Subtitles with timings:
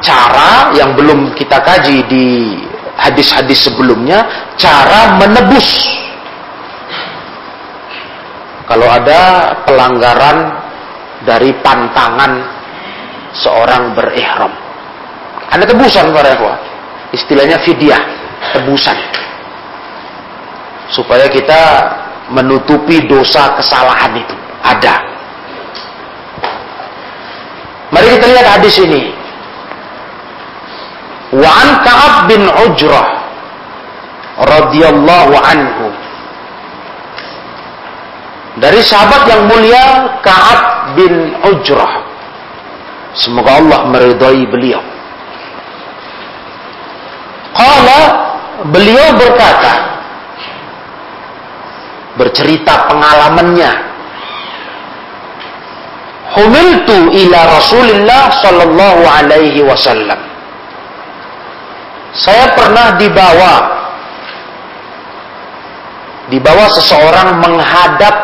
[0.00, 2.26] cara yang belum kita kaji di
[2.96, 4.24] hadis-hadis sebelumnya,
[4.56, 5.88] cara menebus.
[8.68, 10.38] Kalau ada pelanggaran
[11.26, 12.32] dari pantangan
[13.34, 14.52] seorang berihram.
[15.50, 16.58] Ada tebusan para ikhwah.
[17.10, 17.98] Istilahnya fidyah,
[18.54, 18.94] tebusan.
[20.94, 21.60] Supaya kita
[22.30, 24.36] menutupi dosa kesalahan itu.
[24.62, 24.94] Ada.
[27.90, 29.19] Mari kita lihat hadis ini.
[31.30, 33.08] Wa an Ka'ab bin Ujrah
[34.40, 35.86] radhiyallahu anhu.
[38.58, 42.02] Dari sahabat yang mulia Ka'ab bin Ujrah.
[43.14, 44.82] Semoga Allah meridai beliau.
[47.54, 48.00] Qala
[48.70, 49.72] beliau berkata
[52.14, 53.90] bercerita pengalamannya
[56.30, 60.29] Humiltu ila Rasulillah sallallahu alaihi wasallam
[62.14, 63.54] Saya pernah dibawa
[66.30, 68.14] dibawa seseorang menghadap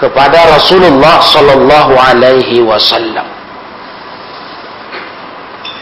[0.00, 3.36] kepada Rasulullah sallallahu alaihi wasallam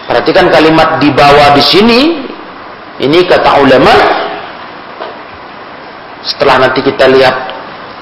[0.05, 2.01] Perhatikan kalimat dibawa di sini.
[3.01, 3.95] Ini kata ulama.
[6.25, 7.35] Setelah nanti kita lihat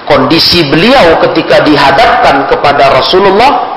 [0.05, 3.72] kondisi beliau ketika dihadapkan kepada Rasulullah.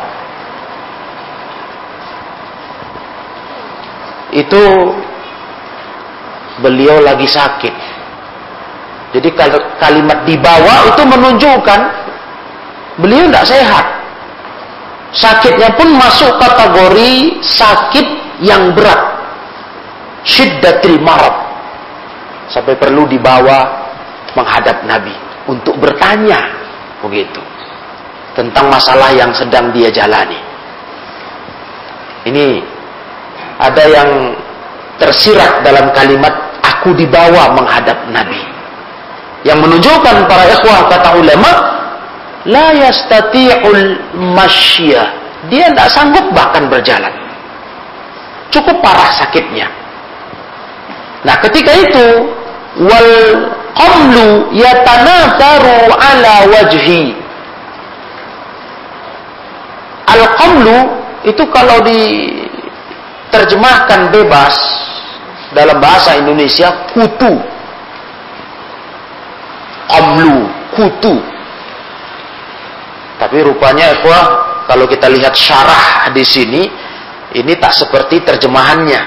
[4.36, 4.92] Itu
[6.60, 7.76] beliau lagi sakit.
[9.16, 9.32] Jadi
[9.80, 11.80] kalimat dibawa itu menunjukkan
[13.00, 13.86] beliau tidak sehat.
[15.16, 18.08] Sakitnya pun masuk kategori sakit
[18.44, 19.00] yang berat.
[20.28, 21.32] Syiddatil marad.
[22.52, 23.88] Sampai perlu dibawa
[24.36, 25.16] menghadap Nabi
[25.48, 26.44] untuk bertanya
[27.00, 27.40] begitu
[28.36, 30.38] tentang masalah yang sedang dia jalani.
[32.28, 32.75] Ini
[33.60, 34.10] ada yang
[35.00, 38.42] tersirat dalam kalimat aku dibawa menghadap Nabi.
[39.46, 41.52] Yang menunjukkan para ikhwah kata ulama
[42.50, 43.84] la yastati'ul
[44.36, 45.04] masya.
[45.50, 47.14] Dia tidak sanggup bahkan berjalan.
[48.50, 49.70] Cukup parah sakitnya.
[51.26, 52.06] Nah, ketika itu
[52.82, 53.12] wal
[53.78, 57.14] qamlu yatanatharu ala wajhi.
[60.06, 60.78] Al qamlu
[61.26, 61.82] itu kalau
[63.36, 64.56] diterjemahkan bebas
[65.52, 67.36] dalam bahasa Indonesia kutu.
[69.86, 71.36] Qamlu, kutu
[73.16, 74.24] tapi rupanya ikhwah
[74.68, 76.68] kalau kita lihat syarah di sini
[77.36, 79.02] ini tak seperti terjemahannya.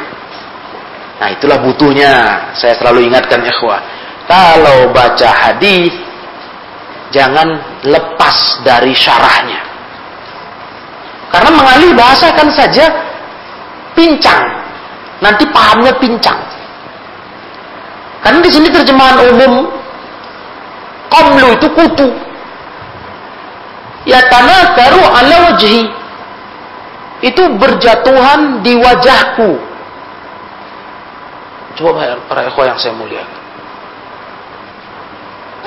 [1.19, 2.13] Nah, itulah butuhnya.
[2.57, 3.81] Saya selalu ingatkan ikhwah.
[4.29, 5.93] Kalau baca hadis
[7.13, 9.61] jangan lepas dari syarahnya.
[11.29, 12.87] Karena mengalih bahasakan saja
[13.99, 14.43] pincang.
[15.19, 16.39] Nanti pahamnya pincang.
[18.23, 19.67] Karena di sini terjemahan umum
[21.11, 22.09] komlu itu kutu.
[24.07, 25.91] Yatanakaru ala wajhi.
[27.19, 29.59] Itu berjatuhan di wajahku.
[31.75, 33.39] Coba para ikhwah yang saya muliakan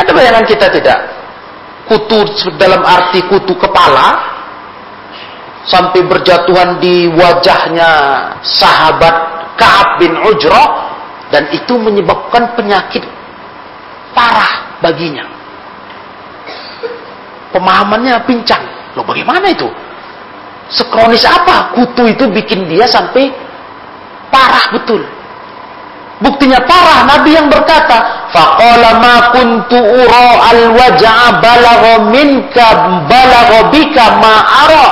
[0.02, 1.00] ada bayangan kita tidak?
[1.88, 2.24] Kutu
[2.56, 4.31] dalam arti kutu kepala
[5.68, 7.90] sampai berjatuhan di wajahnya
[8.42, 9.16] sahabat
[9.58, 10.68] Ka'ab bin Ujrah
[11.30, 13.06] dan itu menyebabkan penyakit
[14.12, 15.42] parah baginya
[17.52, 18.64] pemahamannya pincang.
[18.96, 19.68] Loh bagaimana itu?
[20.72, 21.76] Sekronis apa?
[21.76, 23.28] Kutu itu bikin dia sampai
[24.32, 25.04] parah betul.
[26.22, 32.68] Buktinya parah, Nabi yang berkata, "Faqala ma kuntu ura al-waj'a balagha minka
[33.10, 34.88] balagha bika ma ara."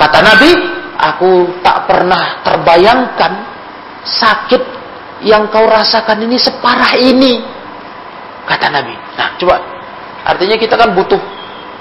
[0.00, 0.50] Kata Nabi,
[0.96, 3.32] aku tak pernah terbayangkan
[4.00, 4.62] sakit
[5.28, 7.36] yang kau rasakan ini separah ini.
[8.48, 8.96] Kata Nabi.
[8.96, 9.60] Nah, coba
[10.24, 11.20] artinya kita kan butuh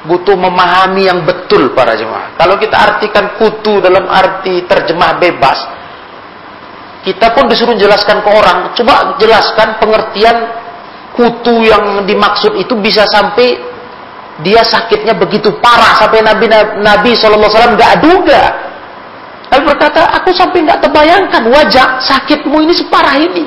[0.03, 2.35] butuh memahami yang betul para jemaah.
[2.35, 5.59] Kalau kita artikan kutu dalam arti terjemah bebas,
[7.03, 8.75] kita pun disuruh jelaskan ke orang.
[8.75, 10.37] Coba jelaskan pengertian
[11.15, 13.68] kutu yang dimaksud itu bisa sampai
[14.45, 16.47] dia sakitnya begitu parah sampai Nabi
[16.79, 18.43] Nabi SAW nggak duga.
[19.49, 23.45] Nabi berkata, aku sampai nggak terbayangkan wajah sakitmu ini separah ini.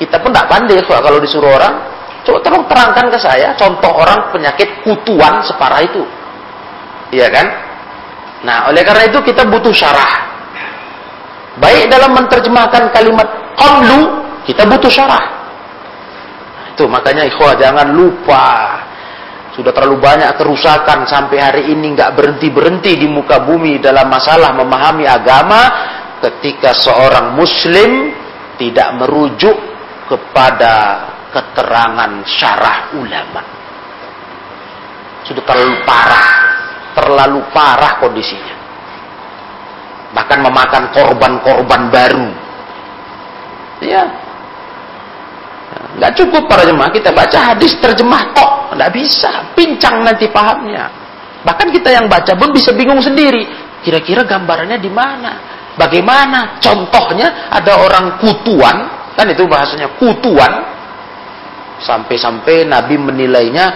[0.00, 1.94] Kita pun tidak pandai kalau disuruh orang
[2.24, 6.00] Coba tolong terangkan ke saya contoh orang penyakit kutuan separah itu.
[7.12, 7.46] Iya kan?
[8.48, 10.24] Nah, oleh karena itu kita butuh syarah.
[11.60, 13.28] Baik dalam menerjemahkan kalimat
[13.60, 15.24] qamlu, kita butuh syarah.
[16.72, 18.80] Itu makanya ikhwah jangan lupa
[19.54, 24.50] Sudah terlalu banyak kerusakan sampai hari ini nggak berhenti berhenti di muka bumi dalam masalah
[24.50, 25.62] memahami agama.
[26.18, 28.10] Ketika seorang Muslim
[28.58, 29.54] tidak merujuk
[30.10, 30.74] kepada
[31.30, 33.42] keterangan syarah ulama.
[35.26, 36.28] Sudah terlalu parah,
[36.94, 38.56] terlalu parah kondisinya.
[40.14, 42.28] Bahkan memakan korban-korban baru.
[43.82, 44.23] Ya,
[45.98, 48.52] nggak cukup para jemaah kita baca hadis terjemah kok.
[48.74, 50.90] Nggak bisa pincang nanti pahamnya.
[51.44, 53.44] Bahkan kita yang baca pun bisa bingung sendiri
[53.84, 55.32] kira-kira gambarannya di mana?
[55.76, 56.58] Bagaimana?
[56.58, 58.76] Contohnya ada orang kutuan
[59.14, 60.72] kan itu bahasanya kutuan.
[61.84, 63.66] Sampai-sampai Nabi menilainya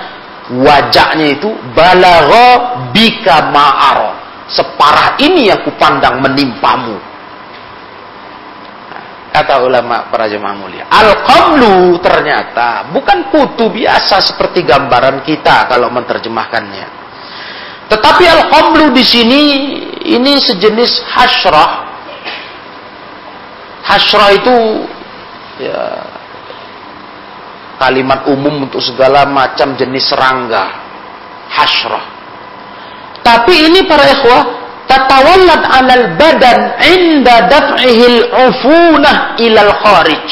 [0.49, 4.17] wajahnya itu balagho bika ma'aro.
[4.49, 7.08] Separah ini yang kupandang menimpamu
[9.39, 10.85] kata ulama para jemaah mulia.
[10.91, 16.87] Al-qamlu ternyata bukan kutu biasa seperti gambaran kita kalau menerjemahkannya.
[17.89, 19.43] Tetapi al-qamlu di sini
[20.19, 21.71] ini sejenis hasrah
[23.87, 24.57] hasrah itu
[25.63, 25.83] ya
[27.79, 30.87] kalimat umum untuk segala macam jenis serangga.
[31.49, 32.19] Hasrah
[33.29, 34.58] tapi ini para ikhwah
[34.89, 38.19] tatawallad alal badan inda daf'ihil
[38.49, 40.29] ufunah ilal kharij.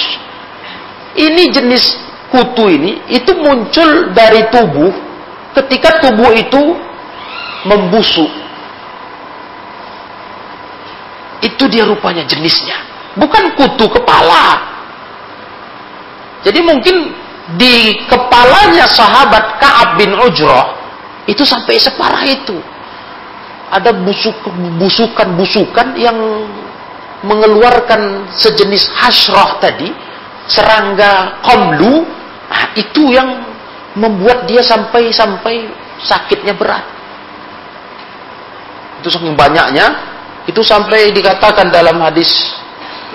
[1.17, 1.85] Ini jenis
[2.29, 4.93] kutu ini itu muncul dari tubuh
[5.55, 6.63] ketika tubuh itu
[7.69, 8.33] membusuk.
[11.45, 14.61] Itu dia rupanya jenisnya bukan kutu kepala.
[16.45, 17.11] Jadi mungkin
[17.59, 20.77] di kepalanya sahabat Ka'ab bin Ujrah
[21.27, 22.55] itu sampai separah itu.
[23.67, 23.91] Ada
[24.79, 26.19] busukan-busukan yang
[27.27, 29.91] mengeluarkan sejenis hasrah tadi,
[30.47, 32.07] serangga komlu,
[32.47, 33.43] nah, itu yang
[33.99, 35.67] membuat dia sampai-sampai
[35.99, 36.85] sakitnya berat.
[39.03, 39.87] Itu saking banyaknya,
[40.47, 42.31] itu sampai dikatakan dalam hadis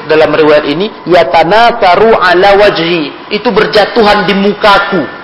[0.10, 3.32] dalam riwayat ini yatana karu ala wajhi.
[3.32, 5.21] Itu berjatuhan di mukaku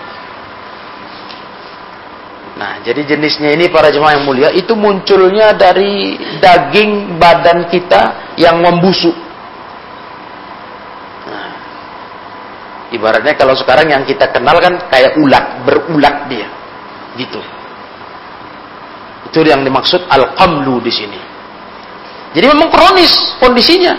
[2.58, 8.62] nah jadi jenisnya ini para jemaah yang mulia itu munculnya dari daging badan kita yang
[8.62, 9.14] membusuk.
[11.28, 11.50] Nah,
[12.94, 16.48] ibaratnya kalau sekarang yang kita kenal kan kayak ulat berulat dia.
[17.18, 17.42] Gitu.
[19.28, 21.20] Itu yang dimaksud al-qamlu di sini.
[22.38, 23.98] Jadi memang kronis kondisinya.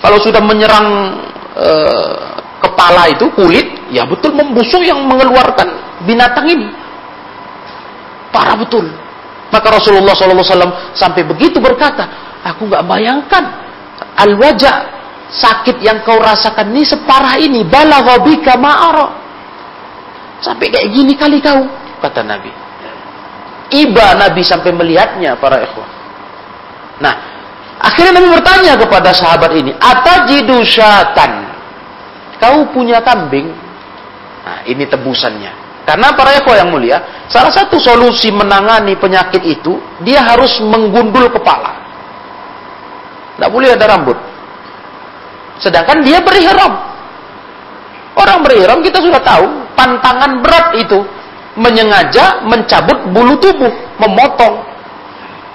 [0.00, 0.88] Kalau sudah menyerang
[1.56, 1.70] e,
[2.60, 5.68] kepala itu kulit, ya betul membusuk yang mengeluarkan
[6.04, 6.68] binatang ini.
[8.30, 8.86] Parah betul.
[9.50, 12.06] Maka Rasulullah SAW sampai begitu berkata,
[12.46, 13.44] aku nggak bayangkan
[14.14, 14.76] al wajah
[15.30, 19.06] sakit yang kau rasakan ini separah ini balaghabika ma'ara
[20.42, 21.70] sampai kayak gini kali kau
[22.02, 22.50] kata Nabi
[23.70, 25.86] iba Nabi sampai melihatnya para ikhwan
[26.98, 27.14] nah
[27.80, 31.48] Akhirnya Nabi bertanya kepada sahabat ini, Atajidu syatan.
[32.36, 33.48] Kau punya kambing?
[34.44, 35.52] Nah, ini tebusannya.
[35.90, 39.74] Karena para ekor yang mulia, salah satu solusi menangani penyakit itu,
[40.06, 41.82] dia harus menggundul kepala.
[43.34, 44.14] Tidak boleh ada rambut.
[45.58, 46.78] Sedangkan dia berihram.
[48.14, 51.02] Orang berihram kita sudah tahu, pantangan berat itu.
[51.58, 54.62] Menyengaja mencabut bulu tubuh, memotong.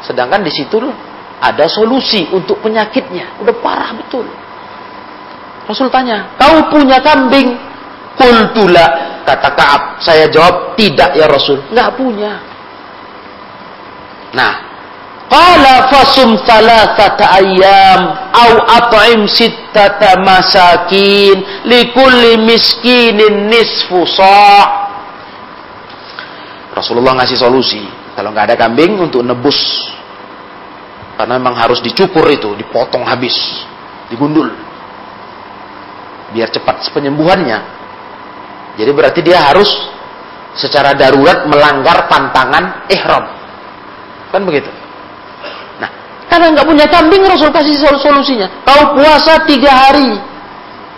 [0.04, 0.84] Sedangkan di situ
[1.40, 3.40] ada solusi untuk penyakitnya.
[3.40, 4.28] Udah parah betul.
[5.64, 7.56] Rasul tanya, kau punya kambing?
[8.16, 8.86] Kultula,
[9.28, 9.82] kata Kaab.
[10.00, 11.60] Saya jawab, tidak ya Rasul.
[11.72, 12.34] Nggak punya.
[14.36, 14.54] Nah,
[15.26, 24.86] Qala fasum thalathata ayyam au at'im sittata masakin likulli miskinin nisfu sa'
[26.78, 27.82] Rasulullah ngasih solusi.
[28.14, 29.58] Kalau nggak ada kambing untuk nebus
[31.16, 33.36] karena memang harus dicukur itu, dipotong habis,
[34.12, 34.52] digundul.
[36.36, 37.85] Biar cepat penyembuhannya.
[38.76, 39.68] Jadi berarti dia harus
[40.56, 43.26] secara darurat melanggar pantangan ihram.
[44.32, 44.68] Kan begitu.
[45.80, 45.90] Nah,
[46.28, 48.48] karena nggak punya kambing Rasul kasih solusinya.
[48.68, 50.16] Kau puasa tiga hari.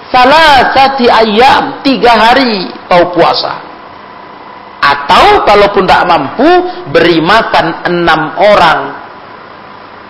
[0.07, 3.59] Salah satu ayam tiga hari kau puasa.
[4.77, 6.49] Atau kalaupun tidak mampu
[6.95, 8.79] beri makan enam orang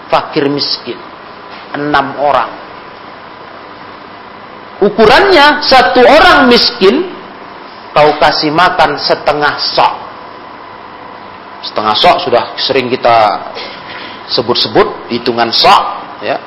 [0.07, 0.99] fakir miskin.
[1.73, 2.51] Enam orang.
[4.77, 7.16] Ukurannya satu orang miskin
[7.97, 9.93] kau kasih makan setengah sok.
[11.65, 13.17] Setengah sok sudah sering kita
[14.29, 15.81] sebut-sebut hitungan sok
[16.21, 16.37] ya.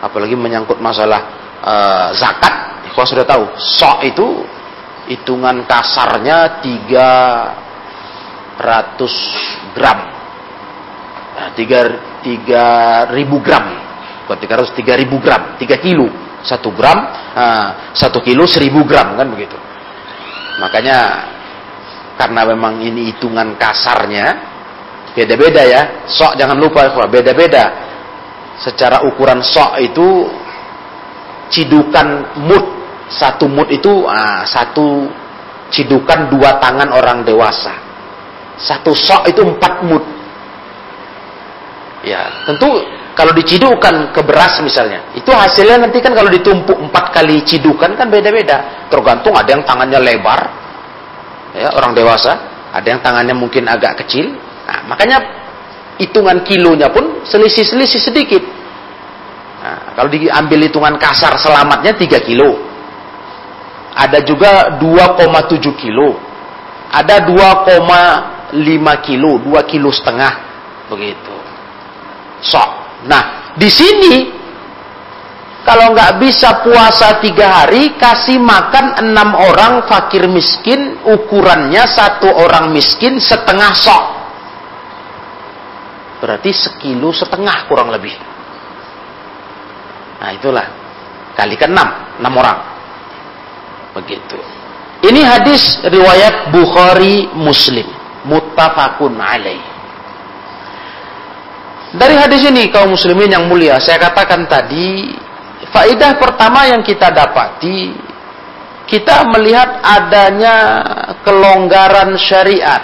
[0.00, 1.20] Apalagi menyangkut masalah
[1.60, 2.88] uh, zakat.
[2.96, 4.26] Kau sudah tahu, sok itu
[5.12, 7.10] hitungan kasarnya tiga
[9.76, 9.98] gram.
[11.32, 13.64] Nah, 3, 3000 gram.
[14.24, 16.08] Bukan 300, 3000 gram, 3 kilo.
[16.42, 16.98] 1 gram,
[17.38, 19.61] nah, 1 kilo 1000 gram kan begitu.
[20.60, 20.98] Makanya
[22.20, 24.26] karena memang ini hitungan kasarnya
[25.16, 25.82] beda-beda ya.
[26.08, 27.72] Sok jangan lupa beda-beda.
[28.60, 30.28] Secara ukuran sok itu
[31.52, 32.64] cidukan mut
[33.12, 35.08] satu mut itu ah, satu
[35.72, 37.76] cidukan dua tangan orang dewasa.
[38.56, 40.04] Satu sok itu empat mut.
[42.02, 42.82] Ya, tentu
[43.12, 48.08] kalau dicidukkan ke beras misalnya, itu hasilnya nanti kan kalau ditumpuk empat kali cidukan kan
[48.08, 48.88] beda-beda.
[48.88, 50.40] Tergantung ada yang tangannya lebar,
[51.52, 52.32] ya orang dewasa,
[52.72, 54.32] ada yang tangannya mungkin agak kecil.
[54.64, 55.20] Nah, makanya
[56.00, 58.42] hitungan kilonya pun selisih-selisih sedikit.
[59.62, 62.72] Nah, kalau diambil hitungan kasar selamatnya 3 kilo.
[63.92, 66.16] Ada juga 2,7 kilo.
[66.88, 70.32] Ada 2,5 kilo, 2 kilo setengah.
[70.88, 71.36] Begitu.
[72.40, 72.81] Sok.
[73.06, 74.14] Nah, di sini
[75.62, 82.74] kalau nggak bisa puasa tiga hari, kasih makan enam orang fakir miskin, ukurannya satu orang
[82.74, 84.04] miskin setengah sok.
[86.18, 88.14] Berarti sekilo setengah kurang lebih.
[90.22, 90.66] Nah itulah.
[91.34, 91.88] Kalikan enam.
[92.22, 92.58] Enam orang.
[93.98, 94.38] Begitu.
[95.02, 97.86] Ini hadis riwayat Bukhari Muslim.
[98.22, 99.71] Muttafaqun alaih.
[101.92, 105.12] Dari hadis ini kaum muslimin yang mulia, saya katakan tadi,
[105.68, 107.92] faidah pertama yang kita dapati,
[108.88, 110.56] kita melihat adanya
[111.20, 112.80] kelonggaran syariat.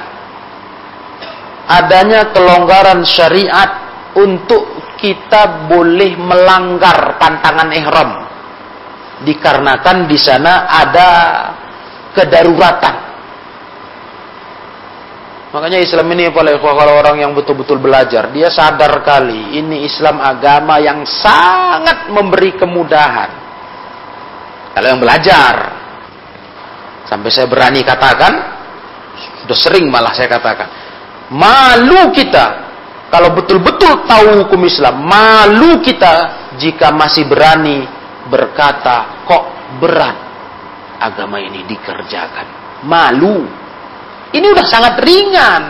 [1.69, 3.71] Adanya kelonggaran syariat
[4.17, 8.29] untuk kita boleh melanggar pantangan ihram
[9.23, 11.11] dikarenakan di sana ada
[12.15, 13.08] kedaruratan.
[15.49, 21.09] Makanya Islam ini kalau orang yang betul-betul belajar, dia sadar kali ini Islam agama yang
[21.09, 23.31] sangat memberi kemudahan.
[24.77, 25.55] Kalau yang belajar,
[27.09, 28.33] sampai saya berani katakan,
[29.45, 30.69] sudah sering malah saya katakan,
[31.33, 32.69] malu kita
[33.09, 37.89] kalau betul-betul tahu hukum Islam, malu kita jika masih berani
[38.29, 39.45] berkata, kok
[39.81, 40.17] berat
[41.01, 42.47] agama ini dikerjakan.
[42.85, 43.49] Malu.
[44.33, 45.63] Ini udah sangat ringan.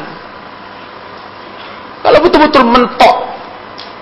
[2.02, 3.16] Kalau betul-betul mentok,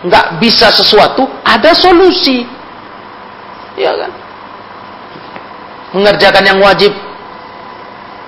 [0.04, 2.44] nggak bisa sesuatu, ada solusi.
[3.76, 4.12] Ya kan?
[5.96, 6.92] Mengerjakan yang wajib,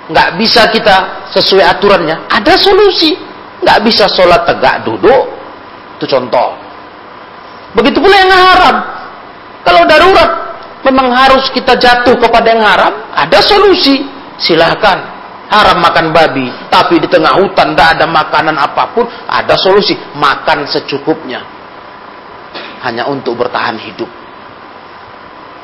[0.09, 3.29] nggak bisa kita sesuai aturannya, ada solusi
[3.63, 5.35] nggak bisa sholat tegak duduk,
[5.99, 6.55] itu contoh.
[7.75, 8.77] Begitu pula yang haram.
[9.67, 10.31] Kalau darurat
[10.87, 14.07] memang harus kita jatuh kepada yang haram, ada solusi.
[14.39, 15.18] Silahkan.
[15.49, 19.97] Haram makan babi, tapi di tengah hutan tidak ada makanan apa pun, ada solusi.
[19.97, 21.40] Makan secukupnya.
[22.85, 24.09] Hanya untuk bertahan hidup.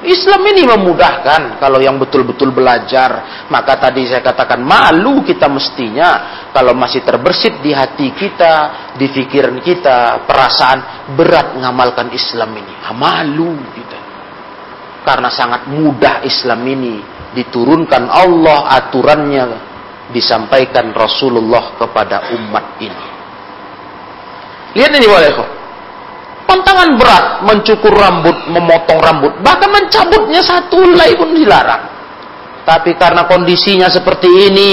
[0.05, 3.45] Islam ini memudahkan kalau yang betul-betul belajar.
[3.49, 8.55] Maka tadi saya katakan malu kita mestinya kalau masih terbersit di hati kita,
[8.97, 12.73] di pikiran kita, perasaan berat mengamalkan Islam ini.
[12.93, 14.01] Malu kita.
[15.05, 16.97] Karena sangat mudah Islam ini
[17.37, 19.74] diturunkan Allah aturannya
[20.15, 23.07] disampaikan Rasulullah kepada umat ini.
[24.79, 25.51] Lihat ini kok.
[26.45, 31.91] Pantangan berat mencukur rambut, memotong rambut, bahkan mencabutnya satu helai pun dilarang.
[32.63, 34.73] Tapi karena kondisinya seperti ini,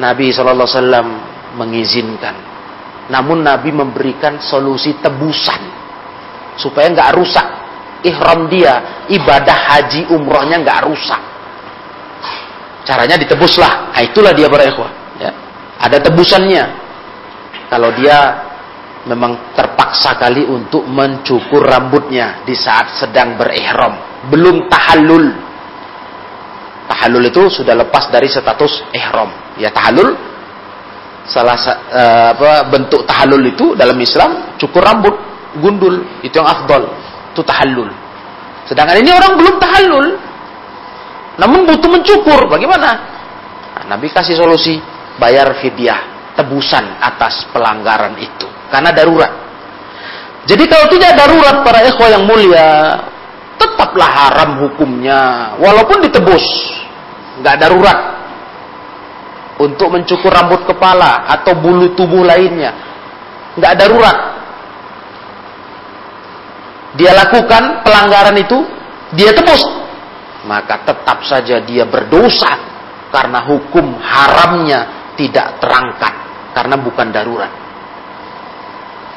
[0.00, 2.48] Nabi SAW mengizinkan.
[3.10, 5.60] Namun Nabi memberikan solusi tebusan
[6.54, 7.46] supaya nggak rusak
[8.06, 11.29] ihram dia, ibadah haji umrohnya nggak rusak.
[12.90, 13.94] Caranya ditebuslah.
[13.94, 14.90] Nah, itulah dia para ikhwah.
[15.22, 15.30] Ya.
[15.78, 16.64] Ada tebusannya.
[17.70, 18.18] Kalau dia
[19.06, 25.30] memang terpaksa kali untuk mencukur rambutnya di saat sedang berihram, belum tahallul.
[26.90, 29.30] Tahallul itu sudah lepas dari status ihram.
[29.54, 30.18] Ya tahallul
[31.30, 35.14] salah uh, apa bentuk tahallul itu dalam Islam cukur rambut,
[35.62, 36.90] gundul, itu yang afdol.
[37.30, 37.86] Itu tahallul.
[38.66, 40.06] Sedangkan ini orang belum tahallul.
[41.40, 42.90] Namun butuh mencukur, bagaimana?
[43.80, 44.76] Nah, Nabi kasih solusi,
[45.16, 49.32] bayar fidyah, tebusan atas pelanggaran itu karena darurat.
[50.44, 52.96] Jadi kalau tidak darurat para ikhwah yang mulia,
[53.60, 56.44] tetaplah haram hukumnya walaupun ditebus.
[57.40, 57.98] nggak darurat
[59.64, 62.72] untuk mencukur rambut kepala atau bulu tubuh lainnya.
[63.56, 64.18] nggak darurat.
[67.00, 68.58] Dia lakukan pelanggaran itu,
[69.14, 69.79] dia tebus.
[70.48, 72.52] Maka tetap saja dia berdosa
[73.12, 76.14] karena hukum haramnya tidak terangkat
[76.56, 77.52] karena bukan darurat.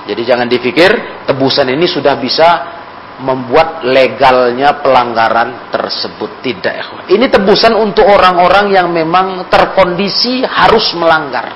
[0.03, 2.48] Jadi jangan dipikir tebusan ini sudah bisa
[3.24, 7.08] membuat legalnya pelanggaran tersebut tidak.
[7.08, 11.56] Ini tebusan untuk orang-orang yang memang terkondisi harus melanggar.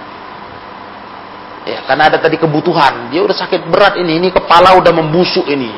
[1.68, 3.12] Ya, karena ada tadi kebutuhan.
[3.12, 5.74] Dia udah sakit berat ini, ini kepala udah membusuk ini.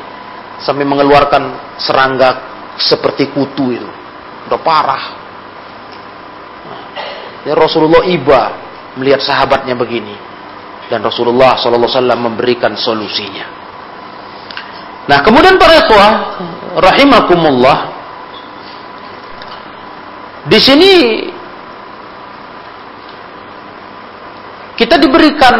[0.62, 2.49] Sampai mengeluarkan serangga
[2.80, 3.90] seperti kutu itu.
[4.48, 5.04] Udah parah.
[7.44, 8.40] Ya, Rasulullah iba
[9.00, 10.16] melihat sahabatnya begini.
[10.90, 11.86] Dan Rasulullah SAW
[12.18, 13.46] memberikan solusinya.
[15.06, 16.12] Nah, kemudian para ikhwah
[16.78, 17.78] rahimakumullah
[20.46, 20.92] di sini
[24.78, 25.56] kita diberikan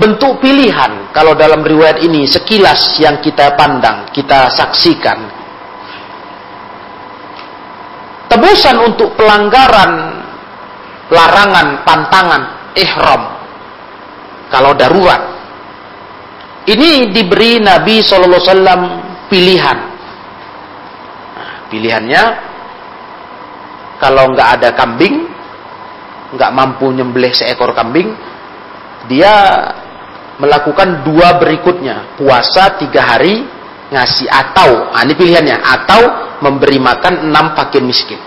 [0.00, 5.35] bentuk pilihan kalau dalam riwayat ini sekilas yang kita pandang, kita saksikan.
[8.26, 10.22] Tebusan untuk pelanggaran
[11.08, 12.42] larangan pantangan
[12.74, 13.22] ihram
[14.50, 15.22] kalau darurat.
[16.66, 18.86] Ini diberi Nabi Shallallahu Alaihi
[19.30, 19.78] pilihan.
[21.70, 22.22] Pilihannya
[24.02, 25.36] kalau nggak ada kambing
[26.34, 28.10] nggak mampu nyembelih seekor kambing,
[29.06, 29.32] dia
[30.42, 33.46] melakukan dua berikutnya, puasa tiga hari,
[33.90, 36.00] ngasih atau, nah, ini pilihannya, atau
[36.42, 38.18] memberi makan enam fakir miskin.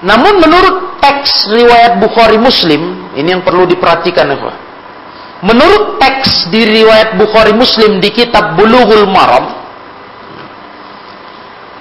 [0.00, 4.36] Namun menurut teks riwayat Bukhari Muslim, ini yang perlu diperhatikan ya
[5.40, 9.60] Menurut teks di riwayat Bukhari Muslim di kitab Bulughul Maram,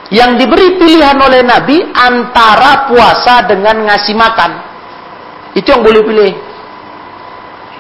[0.09, 4.51] yang diberi pilihan oleh Nabi antara puasa dengan ngasih makan.
[5.53, 6.33] Itu yang boleh pilih.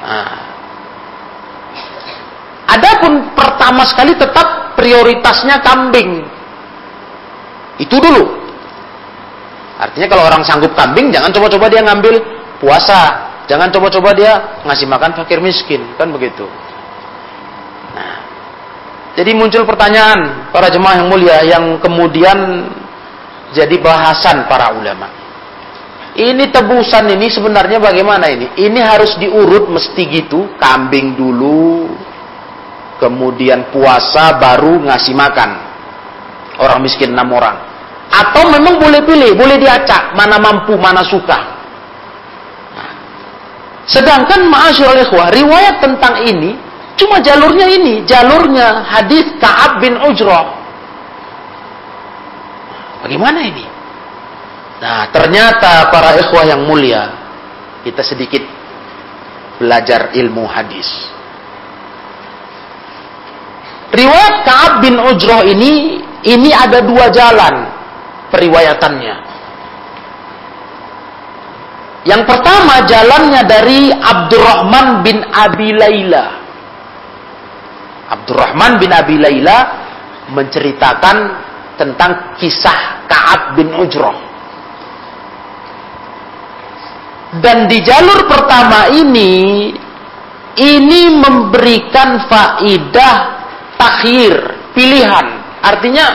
[0.05, 0.38] Nah.
[2.69, 6.21] Adapun pertama sekali tetap prioritasnya kambing.
[7.81, 8.37] Itu dulu.
[9.79, 12.15] Artinya kalau orang sanggup kambing, jangan coba-coba dia ngambil
[12.61, 13.31] puasa.
[13.49, 15.81] Jangan coba-coba dia ngasih makan fakir miskin.
[15.97, 16.45] Kan begitu.
[19.17, 22.69] Jadi muncul pertanyaan para jemaah yang mulia yang kemudian
[23.51, 25.09] jadi bahasan para ulama.
[26.13, 28.51] Ini tebusan ini sebenarnya bagaimana ini?
[28.59, 31.89] Ini harus diurut mesti gitu, kambing dulu,
[32.99, 35.49] kemudian puasa baru ngasih makan
[36.59, 37.57] orang miskin enam orang.
[38.09, 41.57] Atau memang boleh pilih, boleh diacak mana mampu, mana suka.
[43.89, 50.51] Sedangkan ma'asyiral ikhwah, riwayat tentang ini Cuma jalurnya ini, jalurnya hadis Ka'ab bin Ujrah.
[53.07, 53.63] Bagaimana ini?
[54.83, 57.07] Nah, ternyata para ikhwah yang mulia,
[57.87, 58.43] kita sedikit
[59.63, 60.87] belajar ilmu hadis.
[63.89, 67.65] Riwayat Ka'ab bin Ujrah ini, ini ada dua jalan
[68.29, 69.15] periwayatannya.
[72.05, 76.25] Yang pertama jalannya dari Abdurrahman bin Abi Laila.
[78.09, 79.57] Abdurrahman bin Abi Laila
[80.31, 81.17] menceritakan
[81.75, 84.29] tentang kisah Ka'ab bin Ujrah.
[87.41, 89.69] Dan di jalur pertama ini,
[90.57, 93.38] ini memberikan faidah
[93.79, 94.35] takhir,
[94.75, 95.25] pilihan.
[95.63, 96.05] Artinya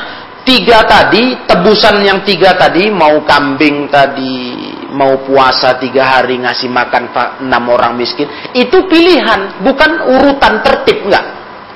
[0.44, 4.60] tiga tadi, tebusan yang tiga tadi, mau kambing tadi,
[4.92, 7.08] mau puasa tiga hari ngasih makan
[7.40, 11.24] enam orang miskin, itu pilihan, bukan urutan tertib, enggak.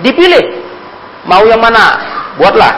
[0.05, 0.68] Dipilih.
[1.27, 1.85] Mau yang mana?
[2.38, 2.74] Buatlah.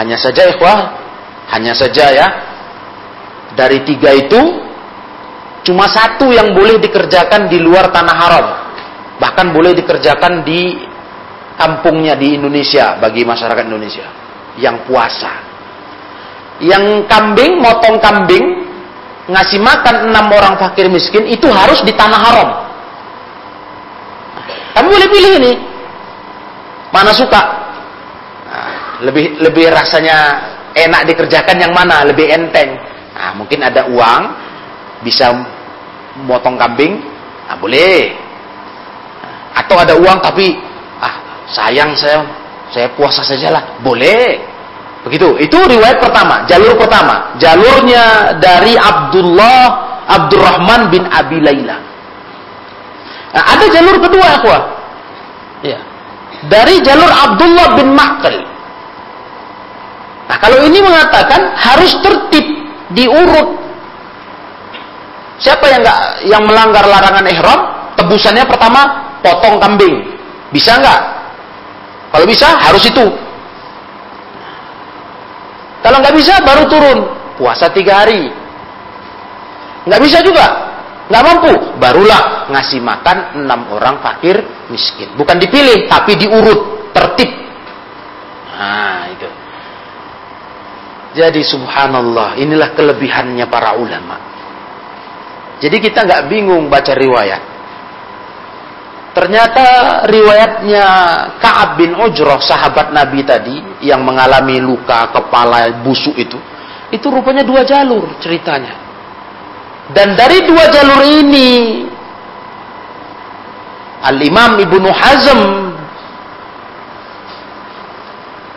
[0.00, 0.96] Hanya saja ikhwah,
[1.52, 2.28] hanya saja ya.
[3.52, 4.40] Dari tiga itu,
[5.68, 8.61] cuma satu yang boleh dikerjakan di luar tanah haram.
[9.22, 10.82] Bahkan boleh dikerjakan di
[11.54, 14.10] kampungnya di Indonesia, bagi masyarakat Indonesia.
[14.58, 15.30] Yang puasa.
[16.58, 18.66] Yang kambing, motong kambing,
[19.30, 22.50] ngasih makan enam orang fakir miskin, itu harus di tanah haram.
[24.74, 25.52] Kamu boleh pilih ini.
[26.90, 27.40] Mana suka?
[28.50, 28.74] Nah,
[29.06, 30.18] lebih lebih rasanya
[30.74, 32.02] enak dikerjakan yang mana?
[32.04, 32.74] Lebih enteng.
[33.14, 34.22] Nah, mungkin ada uang
[35.06, 35.30] bisa
[36.26, 36.98] motong kambing,
[37.46, 38.21] nah, boleh.
[39.52, 40.56] Atau ada uang tapi
[41.00, 42.24] ah sayang saya
[42.72, 44.40] saya puasa saja lah, boleh.
[45.04, 45.36] Begitu.
[45.44, 47.36] Itu riwayat pertama, jalur pertama.
[47.36, 51.76] Jalurnya dari Abdullah Abdurrahman bin Abi Laila.
[53.32, 54.48] Nah, ada jalur kedua, aku.
[55.68, 55.78] Ya.
[56.48, 58.36] Dari jalur Abdullah bin Ma'qil.
[60.32, 62.46] Nah, kalau ini mengatakan harus tertib,
[62.96, 63.60] diurut.
[65.42, 67.60] Siapa yang enggak yang melanggar larangan ihram,
[67.98, 70.18] tebusannya pertama potong kambing.
[70.52, 71.00] Bisa enggak?
[72.12, 73.06] Kalau bisa harus itu.
[75.82, 76.98] Kalau nggak bisa baru turun
[77.40, 78.30] puasa tiga hari.
[79.82, 80.46] Nggak bisa juga,
[81.10, 85.10] nggak mampu, barulah ngasih makan enam orang fakir miskin.
[85.18, 87.30] Bukan dipilih, tapi diurut, tertib.
[88.54, 89.28] Nah itu.
[91.18, 94.16] Jadi subhanallah, inilah kelebihannya para ulama.
[95.58, 97.51] Jadi kita nggak bingung baca riwayat.
[99.12, 99.64] Ternyata
[100.08, 100.86] riwayatnya
[101.36, 106.40] Ka'ab bin Ujrah, sahabat Nabi tadi, yang mengalami luka kepala busuk itu,
[106.88, 108.72] itu rupanya dua jalur ceritanya.
[109.92, 111.84] Dan dari dua jalur ini,
[114.00, 115.40] Al-Imam Ibnu Hazm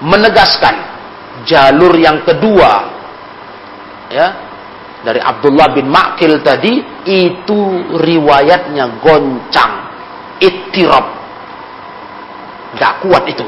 [0.08, 0.76] menegaskan
[1.44, 2.72] jalur yang kedua,
[4.08, 4.28] ya,
[5.04, 7.60] dari Abdullah bin Makil tadi, itu
[7.92, 9.85] riwayatnya goncang
[10.40, 11.06] ittirab.
[12.76, 13.46] Gak kuat itu.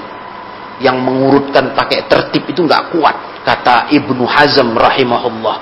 [0.78, 3.44] Yang mengurutkan pakai tertib itu gak kuat.
[3.44, 5.58] Kata Ibnu Hazm rahimahullah.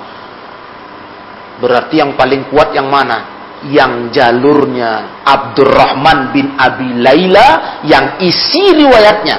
[1.56, 3.34] Berarti yang paling kuat yang mana?
[3.66, 9.36] Yang jalurnya Abdurrahman bin Abi Laila yang isi riwayatnya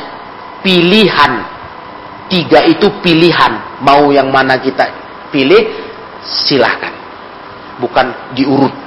[0.65, 1.34] pilihan.
[2.28, 3.80] Tiga itu pilihan.
[3.86, 4.89] Mau yang mana kita
[5.30, 5.69] pilih,
[6.26, 6.91] silahkan.
[7.78, 8.87] Bukan diurut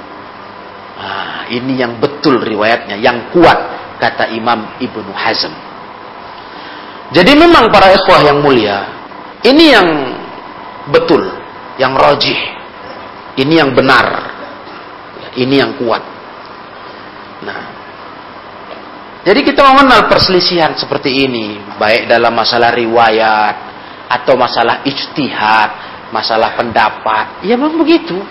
[1.01, 3.57] Nah, ini yang betul riwayatnya, yang kuat
[3.97, 5.49] kata Imam Ibnu Hazm.
[7.09, 8.85] Jadi memang para ikhwah yang mulia,
[9.41, 9.89] ini yang
[10.93, 11.25] betul,
[11.81, 12.37] yang rojih,
[13.41, 14.29] ini yang benar,
[15.33, 16.05] ini yang kuat.
[17.41, 17.61] Nah,
[19.25, 23.55] jadi kita mengenal perselisihan seperti ini, baik dalam masalah riwayat
[24.21, 25.69] atau masalah ijtihad,
[26.13, 28.21] masalah pendapat, ya memang begitu.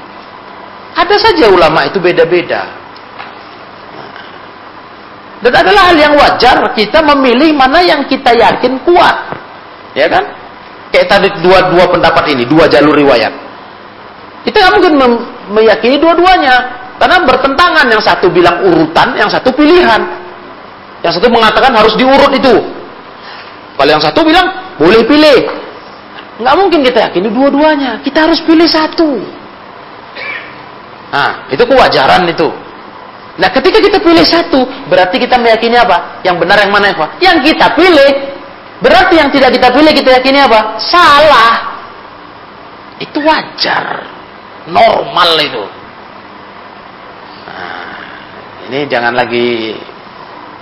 [0.97, 2.81] Ada saja ulama itu beda-beda.
[5.41, 9.17] Dan adalah hal yang wajar kita memilih mana yang kita yakin kuat.
[9.97, 10.25] Ya kan?
[10.93, 13.33] Kayak tadi dua-dua pendapat ini, dua jalur riwayat.
[14.45, 14.95] Kita nggak mungkin
[15.55, 16.55] meyakini dua-duanya.
[17.01, 17.87] Karena bertentangan.
[17.89, 20.03] Yang satu bilang urutan, yang satu pilihan.
[21.01, 22.61] Yang satu mengatakan harus diurut itu.
[23.81, 25.41] Kalau yang satu bilang, boleh pilih.
[26.45, 28.05] Nggak mungkin kita yakini dua-duanya.
[28.05, 29.40] Kita harus pilih satu.
[31.11, 32.49] Nah, itu kewajaran itu.
[33.41, 36.23] Nah, ketika kita pilih satu, berarti kita meyakini apa?
[36.23, 37.11] Yang benar yang mana, ya, Pak?
[37.19, 38.11] Yang kita pilih,
[38.79, 40.79] berarti yang tidak kita pilih kita yakini apa?
[40.79, 41.53] Salah.
[43.03, 44.07] Itu wajar.
[44.71, 45.65] Normal itu.
[47.49, 47.97] Nah,
[48.71, 49.75] ini jangan lagi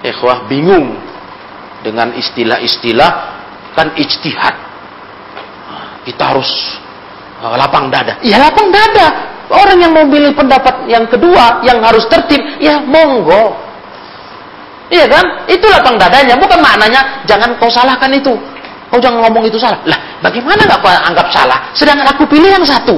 [0.07, 0.97] ikhwah bingung
[1.83, 3.11] dengan istilah-istilah
[3.75, 4.57] kan ijtihad.
[5.69, 6.51] Nah, kita harus
[7.43, 8.19] uh, lapang dada.
[8.23, 9.37] Ya lapang dada.
[9.49, 13.57] Orang yang mau pilih pendapat yang kedua, yang harus tertib, ya monggo.
[14.93, 15.25] Iya kan?
[15.49, 16.37] Itu lapang dadanya.
[16.37, 18.37] Bukan maknanya jangan kau salahkan itu.
[18.89, 19.81] Kau jangan ngomong itu salah.
[19.89, 21.61] Lah, bagaimana nggak kau anggap salah?
[21.73, 22.97] Sedangkan aku pilih yang satu.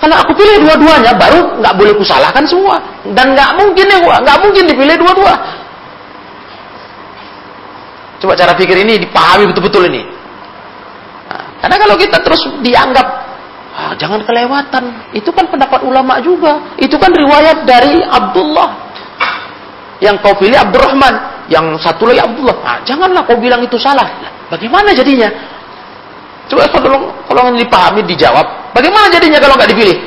[0.00, 2.80] Kalau aku pilih dua-duanya, baru nggak boleh kusalahkan semua.
[3.12, 5.34] Dan nggak mungkin ya, nggak mungkin dipilih dua-dua.
[8.20, 10.04] Coba cara pikir ini dipahami betul-betul ini.
[11.60, 13.30] Karena kalau kita terus dianggap
[13.70, 15.14] Ah, jangan kelewatan.
[15.14, 16.74] Itu kan pendapat ulama juga.
[16.76, 18.92] Itu kan riwayat dari Abdullah.
[20.02, 21.46] Yang kau pilih Abdurrahman.
[21.46, 22.56] Yang satu lagi Abdullah.
[22.60, 24.10] Ah, janganlah kau bilang itu salah.
[24.50, 25.30] bagaimana jadinya?
[26.50, 28.74] Coba kalau kalau dipahami dijawab.
[28.74, 29.98] Bagaimana jadinya kalau nggak dipilih?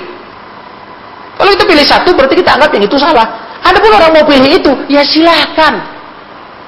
[1.34, 3.26] Kalau kita pilih satu berarti kita anggap yang itu salah.
[3.64, 5.80] Ada pun orang mau pilih itu, ya silahkan.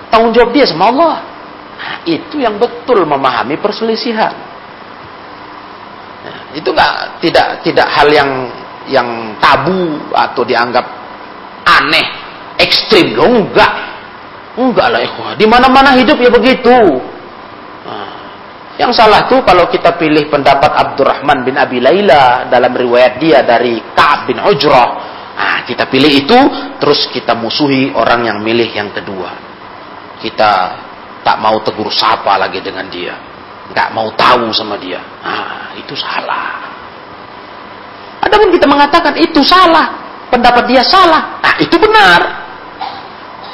[0.08, 1.20] Tanggung jawab dia sama Allah.
[1.76, 4.55] Nah, itu yang betul memahami perselisihan
[6.56, 8.32] itu nggak tidak tidak hal yang
[8.88, 10.86] yang tabu atau dianggap
[11.68, 12.08] aneh
[12.58, 13.14] ekstrim.
[13.14, 13.74] Loh enggak.
[14.56, 15.36] Enggak lah ikhwah.
[15.36, 16.78] Di mana mana hidup ya begitu.
[17.84, 18.14] Nah,
[18.80, 23.84] yang salah tuh kalau kita pilih pendapat Abdurrahman bin Abi Laila dalam riwayat dia dari
[23.92, 24.90] Ka'ab bin Ujrah.
[25.36, 26.40] Nah, kita pilih itu
[26.80, 29.32] terus kita musuhi orang yang milih yang kedua.
[30.24, 30.52] Kita
[31.20, 33.35] tak mau tegur sapa lagi dengan dia
[33.76, 35.04] nggak mau tahu sama dia.
[35.20, 36.64] Ah, itu salah.
[38.24, 39.92] Adapun kita mengatakan itu salah,
[40.32, 42.24] pendapat dia salah, ah itu benar.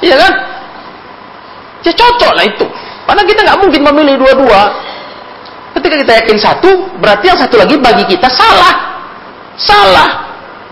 [0.06, 0.34] Iya kan?
[1.82, 2.66] Ya cocok lah itu.
[3.10, 4.62] Karena kita nggak mungkin memilih dua-dua.
[5.74, 6.70] Ketika kita yakin satu,
[7.02, 9.02] berarti yang satu lagi bagi kita salah.
[9.58, 10.10] Salah.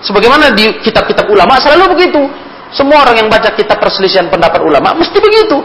[0.05, 2.21] Sebagaimana di kitab-kitab ulama selalu begitu.
[2.69, 5.57] Semua orang yang baca kitab perselisihan pendapat ulama mesti begitu.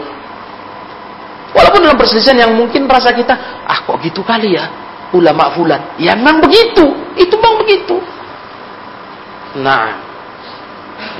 [1.55, 3.31] Walaupun dalam perselisihan yang mungkin merasa kita,
[3.63, 4.67] ah kok gitu kali ya,
[5.15, 5.95] ulama fulan.
[5.95, 6.83] Ya memang begitu,
[7.15, 7.95] itu memang begitu.
[9.63, 9.95] Nah,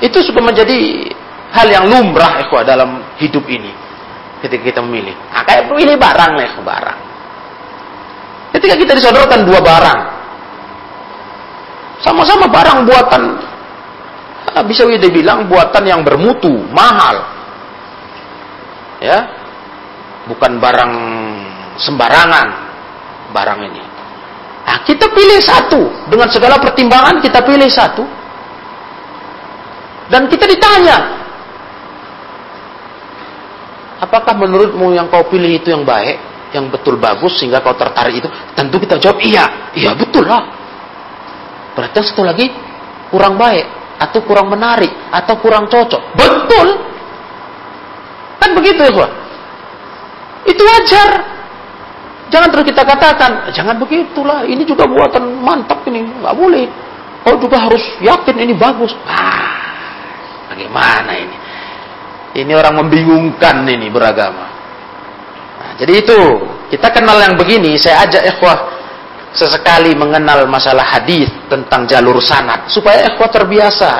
[0.04, 1.08] itu sudah menjadi
[1.56, 3.72] hal yang lumrah ikhwah dalam hidup ini.
[4.44, 5.16] Ketika kita memilih.
[5.32, 6.98] Nah, kayak pilih barang lah barang.
[8.52, 10.00] Ketika kita disodorkan dua barang,
[12.04, 13.22] sama-sama barang buatan,
[14.52, 17.24] ah, bisa kita bilang buatan yang bermutu, mahal,
[19.00, 19.35] ya,
[20.26, 20.92] bukan barang
[21.78, 22.48] sembarangan
[23.30, 23.82] barang ini.
[24.66, 28.02] Nah, kita pilih satu dengan segala pertimbangan kita pilih satu
[30.06, 30.98] dan kita ditanya,
[33.98, 36.18] apakah menurutmu yang kau pilih itu yang baik,
[36.54, 38.28] yang betul bagus sehingga kau tertarik itu?
[38.54, 40.46] Tentu kita jawab iya, iya betul lah.
[41.74, 42.46] Berarti satu lagi
[43.10, 43.66] kurang baik
[43.98, 46.02] atau kurang menarik atau kurang cocok.
[46.14, 46.68] Betul.
[48.38, 49.06] Kan begitu ya,
[50.46, 51.10] Itu wajar.
[52.26, 54.42] Jangan terus kita katakan, jangan begitulah.
[54.42, 56.66] Ini juga buatan mantap ini, nggak boleh.
[57.22, 58.94] Kau juga harus yakin ini bagus.
[59.06, 59.50] Ah,
[60.50, 61.36] bagaimana ini?
[62.36, 64.46] Ini orang membingungkan ini beragama.
[65.58, 66.18] Nah, jadi itu
[66.70, 67.78] kita kenal yang begini.
[67.78, 68.58] Saya ajak ikhwah
[69.34, 73.90] sesekali mengenal masalah hadis tentang jalur sanad supaya ikhwah terbiasa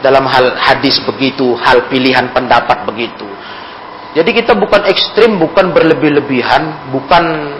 [0.00, 3.26] dalam hal hadis begitu, hal pilihan pendapat begitu.
[4.16, 7.52] Jadi kita bukan ekstrim, bukan berlebih-lebihan, bukan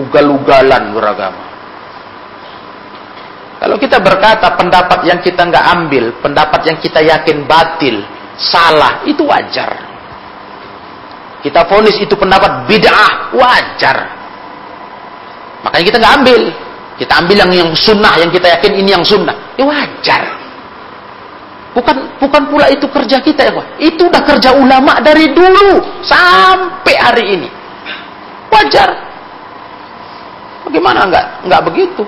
[0.00, 1.44] ugal-ugalan beragama.
[3.60, 8.00] Kalau kita berkata pendapat yang kita nggak ambil, pendapat yang kita yakin batil,
[8.40, 9.68] salah, itu wajar.
[11.44, 13.98] Kita fonis itu pendapat bid'ah, wajar.
[15.60, 16.42] Makanya kita nggak ambil.
[16.96, 19.36] Kita ambil yang yang sunnah, yang kita yakin ini yang sunnah.
[19.60, 20.37] Ya wajar.
[21.78, 23.52] Bukan bukan pula itu kerja kita ya.
[23.78, 27.48] Itu udah kerja ulama dari dulu sampai hari ini.
[28.50, 28.90] Wajar.
[30.66, 32.02] Bagaimana enggak enggak begitu?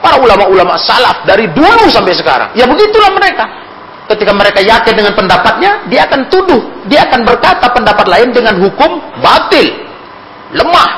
[0.00, 2.56] Para ulama-ulama salaf dari dulu sampai sekarang.
[2.56, 3.44] Ya begitulah mereka.
[4.08, 9.00] Ketika mereka yakin dengan pendapatnya, dia akan tuduh, dia akan berkata pendapat lain dengan hukum
[9.20, 9.68] batil,
[10.52, 10.90] lemah,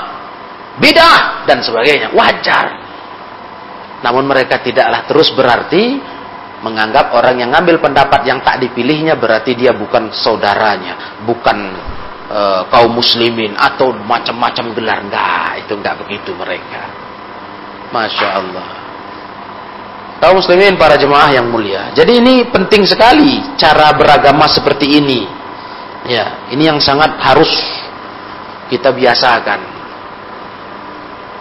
[0.79, 2.11] beda dan sebagainya.
[2.14, 2.83] Wajar.
[4.03, 6.03] Namun mereka tidaklah terus berarti
[6.64, 11.59] menganggap orang yang ngambil pendapat yang tak dipilihnya berarti dia bukan saudaranya, bukan
[12.33, 12.40] e,
[12.73, 14.99] kaum muslimin atau macam-macam gelar.
[15.05, 16.83] Enggak itu enggak begitu mereka.
[17.92, 18.69] Masya Allah.
[20.16, 21.92] Kaum muslimin para jemaah yang mulia.
[21.92, 25.21] Jadi ini penting sekali cara beragama seperti ini.
[26.09, 27.53] Ya ini yang sangat harus
[28.73, 29.77] kita biasakan.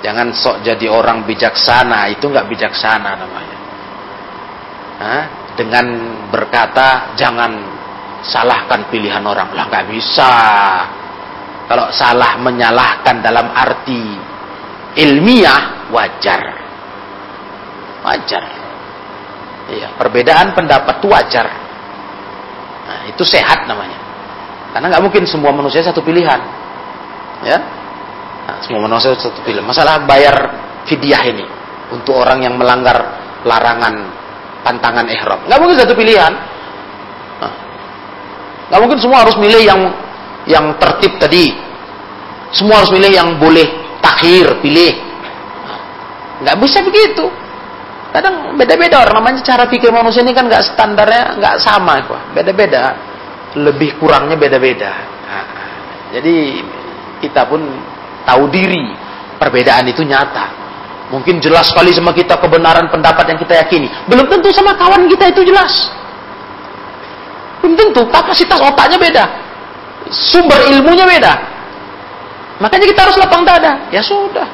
[0.04, 3.55] Jangan sok jadi orang bijaksana itu enggak bijaksana namanya?
[5.56, 5.86] Dengan
[6.32, 7.52] berkata jangan
[8.24, 9.52] salahkan pilihan orang.
[9.56, 10.34] Lah nggak bisa.
[11.66, 14.04] Kalau salah menyalahkan dalam arti
[15.02, 16.44] ilmiah wajar.
[18.06, 18.44] Wajar.
[19.66, 21.48] Iya perbedaan pendapat itu wajar.
[22.86, 23.98] Nah, itu sehat namanya.
[24.78, 26.38] Karena nggak mungkin semua manusia satu pilihan.
[27.42, 27.58] Ya?
[28.46, 29.66] Nah, semua manusia satu pilihan.
[29.66, 30.36] Masalah bayar
[30.86, 31.46] fidyah ini
[31.90, 34.15] untuk orang yang melanggar larangan
[34.66, 36.34] pantangan ihram nggak mungkin satu pilihan
[38.66, 39.82] Gak mungkin semua harus milih yang
[40.50, 41.54] yang tertib tadi.
[42.54, 44.94] Semua harus milih yang boleh takhir, pilih.
[46.42, 47.30] Gak bisa begitu.
[48.16, 52.22] Kadang beda-beda orang namanya cara pikir manusia ini kan gak standarnya gak sama kok.
[52.34, 52.96] Beda-beda.
[53.56, 54.92] Lebih kurangnya beda-beda.
[56.16, 56.64] Jadi
[57.22, 57.62] kita pun
[58.24, 58.82] tahu diri
[59.38, 60.65] perbedaan itu nyata.
[61.14, 63.88] Mungkin jelas sekali sama kita kebenaran pendapat yang kita yakini.
[64.10, 65.94] Belum tentu sama kawan kita itu jelas.
[67.62, 69.26] Belum tentu, kapasitas otaknya beda.
[70.10, 71.34] Sumber ilmunya beda.
[72.58, 73.86] Makanya kita harus lapang dada.
[73.94, 74.48] Ya sudah.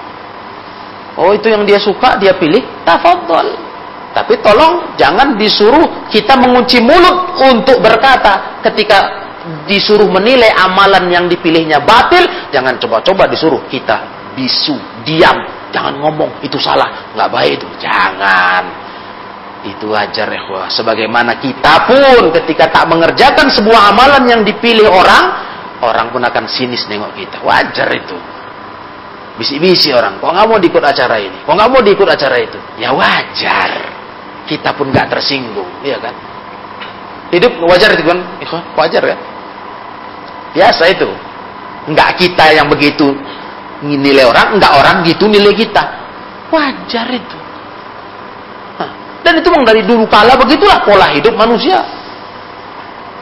[1.16, 2.64] Oh itu yang dia suka, dia pilih.
[2.84, 3.72] Tafadhol.
[4.12, 9.24] Tapi tolong jangan disuruh kita mengunci mulut untuk berkata ketika
[9.64, 14.76] disuruh menilai amalan yang dipilihnya batil, jangan coba-coba disuruh kita bisu,
[15.08, 15.36] diam,
[15.72, 18.64] jangan ngomong itu salah, nggak baik itu, jangan.
[19.62, 20.42] Itu wajar ya
[20.74, 25.24] Sebagaimana kita pun ketika tak mengerjakan sebuah amalan yang dipilih orang,
[25.86, 27.38] orang pun akan sinis nengok kita.
[27.46, 28.18] Wajar itu.
[29.38, 31.46] Bisi-bisi orang, kok nggak mau diikut acara ini?
[31.46, 32.60] Kok nggak mau diikut acara itu?
[32.78, 33.72] Ya wajar.
[34.46, 36.14] Kita pun nggak tersinggung, iya kan?
[37.32, 38.20] Hidup wajar itu kan?
[38.76, 39.18] Wajar ya?
[40.52, 41.10] Biasa itu.
[41.88, 43.16] Enggak kita yang begitu
[43.82, 45.84] nilai orang, enggak orang gitu nilai kita.
[46.54, 47.38] Wajar itu.
[49.22, 51.78] Dan itu memang dari dulu kala begitulah pola hidup manusia.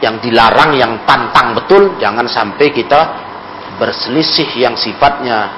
[0.00, 3.00] Yang dilarang, yang pantang betul, jangan sampai kita
[3.76, 5.52] berselisih yang sifatnya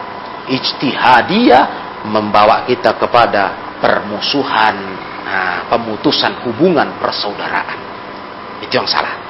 [0.51, 1.65] ijtihadiyah
[2.11, 4.75] membawa kita kepada permusuhan,
[5.23, 7.79] nah, pemutusan hubungan persaudaraan.
[8.67, 9.22] Itu yang salah.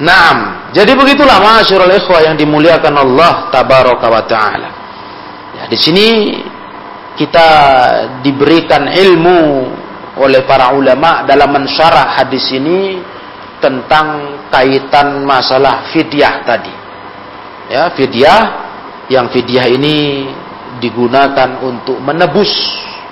[0.00, 4.70] Naam, jadi begitulah masyarul ikhwah yang dimuliakan Allah tabaraka wa taala.
[5.60, 6.06] Ya, di sini
[7.20, 7.48] kita
[8.24, 9.68] diberikan ilmu
[10.16, 12.96] oleh para ulama dalam mensyarah hadis ini
[13.60, 16.74] tentang kaitan masalah fidyah tadi.
[17.68, 18.40] Ya, fidyah
[19.12, 20.26] yang fidyah ini
[20.80, 22.48] digunakan untuk menebus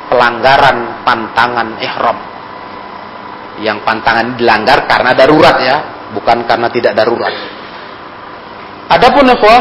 [0.09, 2.19] pelanggaran pantangan ihram.
[3.61, 7.35] Yang pantangan dilanggar karena darurat ya, bukan karena tidak darurat.
[8.89, 9.55] Adapun apa?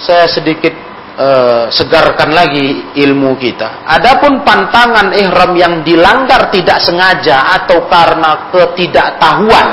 [0.00, 0.72] Saya sedikit
[1.16, 3.84] uh, segarkan lagi ilmu kita.
[3.84, 9.68] Adapun pantangan ihram yang dilanggar tidak sengaja atau karena ketidaktahuan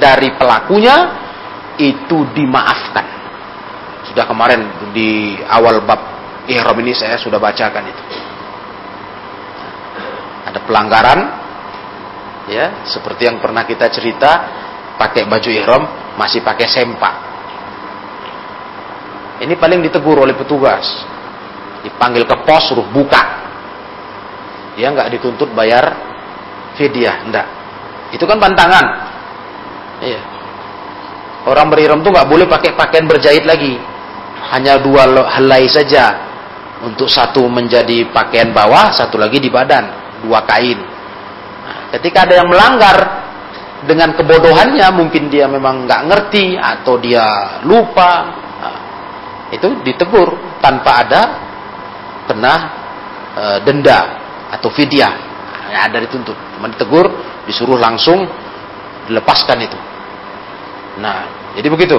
[0.00, 0.96] dari pelakunya
[1.76, 3.06] itu dimaafkan.
[4.08, 6.00] Sudah kemarin di awal bab
[6.48, 8.02] ihram ini saya sudah bacakan itu.
[10.50, 11.20] Ada pelanggaran
[12.50, 14.30] ya, seperti yang pernah kita cerita
[15.00, 15.82] pakai baju ihram
[16.20, 17.30] masih pakai sempak
[19.40, 20.84] ini paling ditegur oleh petugas.
[21.80, 23.40] Dipanggil ke pos suruh buka.
[24.76, 25.96] Dia nggak dituntut bayar
[26.76, 27.46] fidyah, enggak.
[28.12, 28.86] Itu kan pantangan.
[30.04, 30.20] Iya.
[31.48, 33.80] Orang beriram tuh nggak boleh pakai pakaian berjahit lagi.
[34.52, 35.08] Hanya dua
[35.40, 36.28] helai saja.
[36.80, 40.80] Untuk satu menjadi pakaian bawah, satu lagi di badan, dua kain.
[41.60, 42.96] Nah, ketika ada yang melanggar
[43.80, 48.12] dengan kebodohannya, mungkin dia memang nggak ngerti atau dia lupa.
[49.50, 51.22] Itu ditegur tanpa ada
[52.28, 52.54] kena
[53.34, 54.00] e, denda
[54.52, 55.14] atau fidyah.
[55.72, 56.36] Ya, ada dituntut.
[56.76, 57.06] Ditegur
[57.48, 58.28] disuruh langsung
[59.10, 59.78] dilepaskan itu.
[61.02, 61.98] Nah jadi begitu.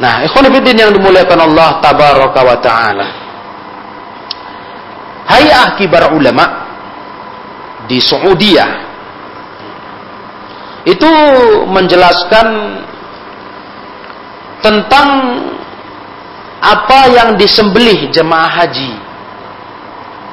[0.00, 3.08] Nah ikhwan yang dimuliakan Allah tabaraka wa taala.
[5.28, 6.44] Hayah kibar ulama
[7.84, 8.56] di Saudi
[10.82, 11.10] itu
[11.70, 12.46] menjelaskan
[14.62, 15.08] tentang
[16.62, 18.94] apa yang disembelih jemaah haji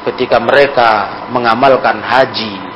[0.09, 0.89] ketika mereka
[1.29, 2.69] mengamalkan haji.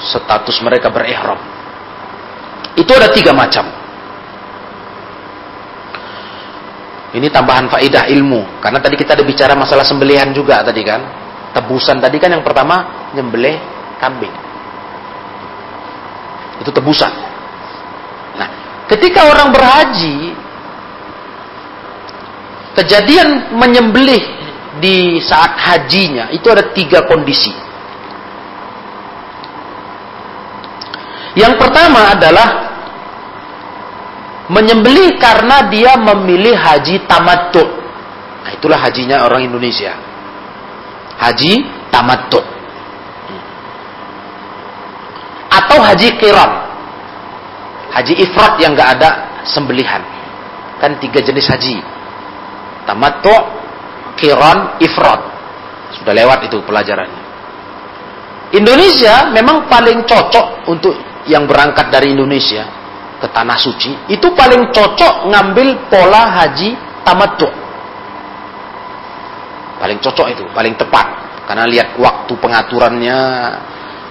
[0.00, 1.36] Status mereka berihram.
[2.72, 3.68] Itu ada tiga macam.
[7.10, 8.62] Ini tambahan faidah ilmu.
[8.64, 11.04] Karena tadi kita ada bicara masalah sembelihan juga tadi kan.
[11.52, 13.60] Tebusan tadi kan yang pertama nyembelih
[14.00, 14.49] kambing
[16.60, 17.12] itu tebusan
[18.36, 18.48] nah
[18.86, 20.36] ketika orang berhaji
[22.76, 24.40] kejadian menyembelih
[24.78, 27.50] di saat hajinya itu ada tiga kondisi.
[31.34, 32.48] Yang pertama adalah
[34.50, 37.62] menyembelih karena dia memilih haji tamattu.
[38.42, 39.94] Nah, itulah hajinya orang Indonesia.
[41.18, 41.52] Haji
[41.90, 42.42] tamattu.
[45.50, 46.50] Atau haji kiram.
[47.90, 50.02] Haji ifrat yang gak ada sembelihan.
[50.78, 52.00] Kan tiga jenis haji
[52.90, 53.34] tamattu,
[54.18, 55.20] kiran, ifrat.
[55.94, 57.22] Sudah lewat itu pelajarannya.
[58.50, 60.94] Indonesia memang paling cocok untuk
[61.30, 62.66] yang berangkat dari Indonesia
[63.22, 66.74] ke tanah suci itu paling cocok ngambil pola haji
[67.06, 67.46] tamattu.
[69.80, 71.06] Paling cocok itu, paling tepat
[71.46, 73.20] karena lihat waktu pengaturannya,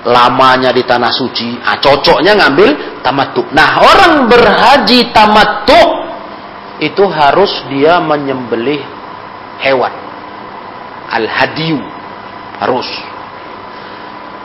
[0.07, 3.43] lamanya di tanah suci, ah cocoknya ngambil tamattu.
[3.51, 5.81] Nah, orang berhaji tamattu
[6.79, 8.79] itu harus dia menyembelih
[9.59, 9.91] hewan.
[11.09, 11.81] Al-hadiyu.
[12.59, 12.87] Harus.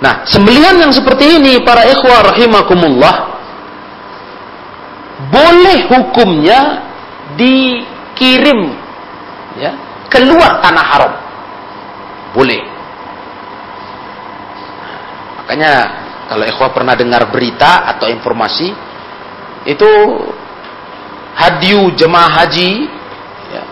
[0.02, 3.34] Nah, sembelihan yang seperti ini para ikhwah rahimakumullah
[5.30, 6.82] boleh hukumnya
[7.38, 8.74] dikirim
[9.58, 9.74] ya,
[10.10, 11.12] keluar tanah haram.
[12.34, 12.73] Boleh.
[15.44, 15.72] Makanya
[16.24, 18.72] kalau ikhwah pernah dengar berita atau informasi
[19.68, 19.90] itu
[21.36, 22.88] hadiu jemaah haji
[23.52, 23.62] ya,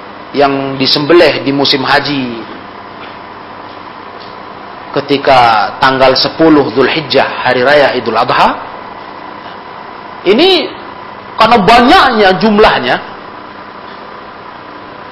[0.44, 2.44] yang disembelih di musim haji
[5.00, 6.36] ketika tanggal 10
[6.76, 8.68] Zulhijjah hari raya Idul Adha.
[10.28, 10.68] Ini
[11.40, 12.96] karena banyaknya jumlahnya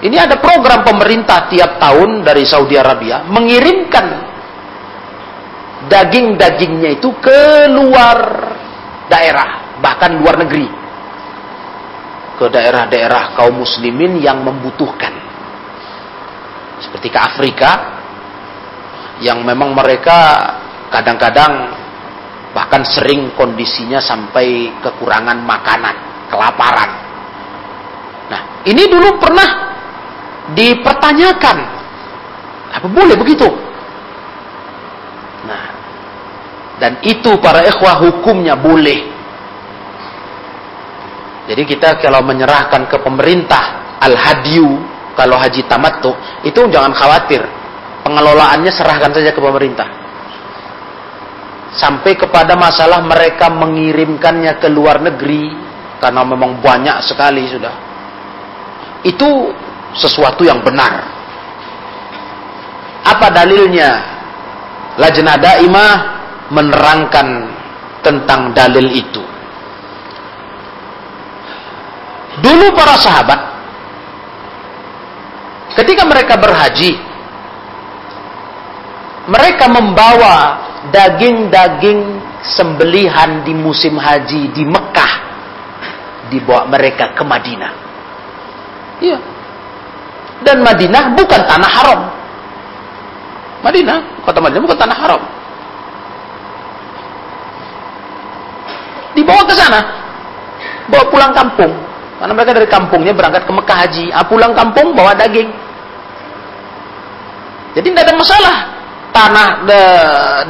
[0.04, 4.29] ini ada program pemerintah tiap tahun dari Saudi Arabia mengirimkan
[5.88, 8.18] daging-dagingnya itu ke luar
[9.08, 10.80] daerah bahkan luar negeri
[12.40, 15.12] ke daerah-daerah kaum muslimin yang membutuhkan.
[16.80, 17.70] Seperti ke Afrika
[19.20, 20.48] yang memang mereka
[20.88, 21.76] kadang-kadang
[22.56, 25.96] bahkan sering kondisinya sampai kekurangan makanan,
[26.32, 26.90] kelaparan.
[28.32, 29.76] Nah, ini dulu pernah
[30.56, 31.58] dipertanyakan.
[32.72, 33.46] Apa boleh begitu?
[35.44, 35.64] Nah,
[36.80, 39.06] dan itu para ikhwah hukumnya boleh
[41.46, 44.80] jadi kita kalau menyerahkan ke pemerintah al-hadiyu
[45.14, 47.42] kalau haji tamattu itu jangan khawatir
[48.10, 49.88] pengelolaannya serahkan saja ke pemerintah.
[51.70, 55.54] Sampai kepada masalah mereka mengirimkannya ke luar negeri
[56.02, 57.74] karena memang banyak sekali sudah.
[59.06, 59.54] Itu
[59.94, 61.06] sesuatu yang benar.
[63.06, 64.18] Apa dalilnya?
[64.98, 66.19] Lajnah Daimah
[66.50, 67.48] menerangkan
[68.02, 69.22] tentang dalil itu.
[72.40, 73.40] Dulu para sahabat
[75.76, 76.98] ketika mereka berhaji
[79.30, 80.36] mereka membawa
[80.90, 82.00] daging-daging
[82.56, 85.12] sembelihan di musim haji di Mekah
[86.32, 87.72] dibawa mereka ke Madinah.
[89.02, 89.18] Iya.
[90.40, 92.00] Dan Madinah bukan tanah haram.
[93.60, 95.22] Madinah, kota Madinah bukan tanah haram.
[99.14, 99.80] Dibawa ke sana.
[100.90, 101.72] Bawa pulang kampung.
[102.20, 104.06] Karena mereka dari kampungnya berangkat ke Mekah haji.
[104.12, 105.48] Ah, pulang kampung bawa daging.
[107.74, 108.56] Jadi tidak ada masalah.
[109.10, 109.48] Tanah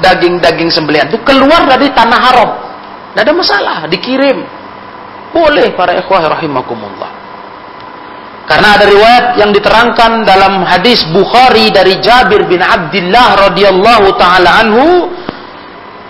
[0.04, 2.50] daging-daging sembelihan itu keluar dari tanah haram.
[3.10, 4.44] Tidak ada masalah, dikirim.
[5.32, 7.10] Boleh para ikhwah rahimakumullah.
[8.50, 15.06] Karena ada riwayat yang diterangkan dalam hadis Bukhari dari Jabir bin Abdullah radhiyallahu taala anhu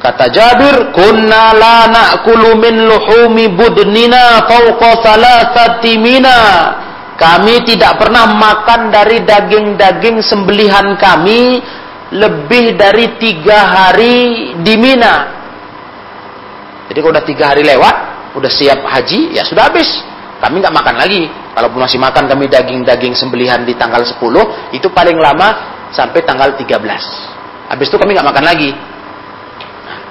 [0.01, 6.41] kata Jabir kunna la na'kulu min luhumi budnina fawqa thalathati mina
[7.21, 11.61] kami tidak pernah makan dari daging-daging sembelihan kami
[12.17, 14.19] lebih dari tiga hari
[14.65, 15.15] di Mina.
[16.89, 17.97] Jadi kalau udah tiga hari lewat,
[18.41, 19.87] udah siap haji, ya sudah habis.
[20.41, 21.29] Kami nggak makan lagi.
[21.53, 24.17] Kalau masih makan kami daging-daging sembelihan di tanggal 10,
[24.73, 26.73] itu paling lama sampai tanggal 13.
[27.69, 28.73] Habis itu kami nggak makan lagi.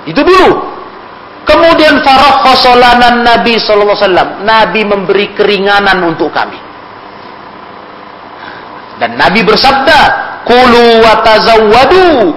[0.07, 0.79] Itu dulu.
[1.43, 4.45] Kemudian farah khosolanan Nabi SAW.
[4.45, 6.61] Nabi memberi keringanan untuk kami.
[9.01, 9.99] Dan Nabi bersabda,
[10.45, 12.35] "Kulu wa tazawwadu."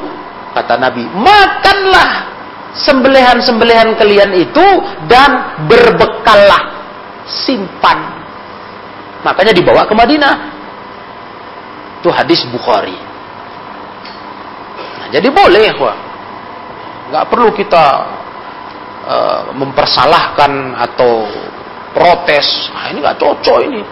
[0.56, 2.10] Kata Nabi, "Makanlah
[2.72, 4.66] sembelihan-sembelihan kalian itu
[5.10, 6.62] dan berbekallah,
[7.26, 7.98] simpan."
[9.26, 10.34] Makanya dibawa ke Madinah.
[12.02, 12.98] Itu hadis Bukhari.
[14.98, 16.11] Nah, jadi boleh, wah.
[17.12, 17.84] Nggak perlu kita
[19.04, 21.28] uh, mempersalahkan atau
[21.92, 22.72] protes.
[22.72, 23.82] Nah, ini nggak cocok ini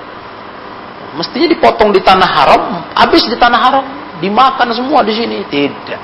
[1.14, 2.62] mestinya dipotong di tanah haram,
[2.94, 3.84] habis di tanah haram,
[4.22, 5.42] dimakan semua di sini.
[5.46, 6.02] Tidak.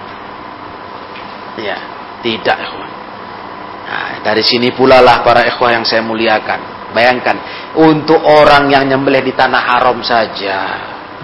[1.62, 1.78] Ya,
[2.20, 2.58] tidak.
[3.86, 6.90] Nah, dari sini pula lah para ikhwah yang saya muliakan.
[6.90, 7.36] Bayangkan,
[7.76, 10.56] untuk orang yang nyembelih di tanah haram saja,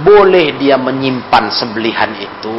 [0.05, 2.59] boleh dia menyimpan sembelihan itu.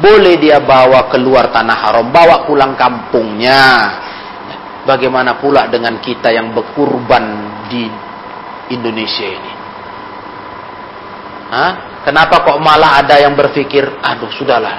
[0.00, 3.62] Boleh dia bawa keluar tanah haram, bawa pulang kampungnya.
[4.88, 7.24] Bagaimana pula dengan kita yang berkurban
[7.68, 7.84] di
[8.72, 9.52] Indonesia ini?
[11.52, 11.72] Hah?
[12.00, 14.76] Kenapa kok malah ada yang berpikir, aduh sudahlah,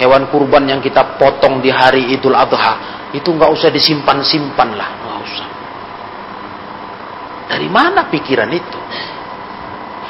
[0.00, 5.18] hewan kurban yang kita potong di hari Idul Adha itu nggak usah disimpan-simpan lah, nggak
[5.20, 5.48] usah.
[7.52, 8.80] Dari mana pikiran itu?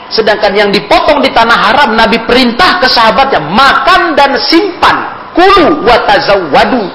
[0.07, 4.97] Sedangkan yang dipotong di tanah haram, Nabi perintah ke sahabatnya makan dan simpan,
[5.35, 6.87] kulu watazawadu.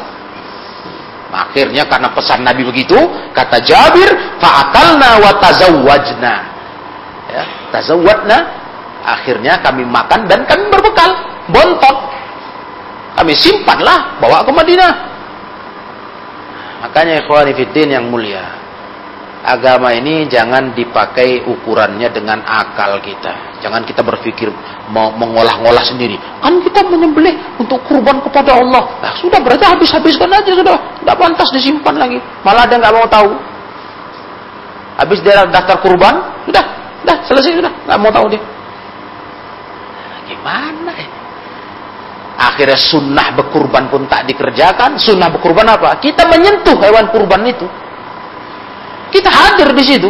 [1.32, 2.96] Akhirnya karena pesan Nabi begitu,
[3.32, 4.10] kata Jabir,
[4.40, 6.36] fa'akalna watazawajna.
[7.32, 8.62] Ya, tazawwadna
[9.02, 11.10] Akhirnya kami makan dan kami berbekal.
[11.50, 11.98] Bontot.
[13.18, 14.94] Kami simpanlah, bawa ke Madinah.
[16.86, 18.61] Makanya ikhwani fiddin yang mulia.
[19.42, 23.58] Agama ini jangan dipakai ukurannya dengan akal kita.
[23.58, 24.54] Jangan kita berpikir
[24.94, 26.14] mau mengolah-ngolah sendiri.
[26.46, 28.86] Kan kita menyembelih untuk kurban kepada Allah.
[29.02, 30.78] Nah, sudah berarti habis-habiskan aja sudah.
[30.78, 32.22] Tidak pantas disimpan lagi.
[32.46, 33.30] Malah ada nggak mau tahu.
[35.02, 36.62] Habis dia daftar kurban, sudah,
[37.02, 38.42] sudah selesai sudah, nggak mau tahu dia.
[40.30, 41.10] Gimana ya?
[42.38, 45.02] Akhirnya sunnah berkurban pun tak dikerjakan.
[45.02, 45.98] Sunnah berkurban apa?
[45.98, 47.66] Kita menyentuh hewan kurban itu.
[49.12, 50.10] Kita hadir di situ.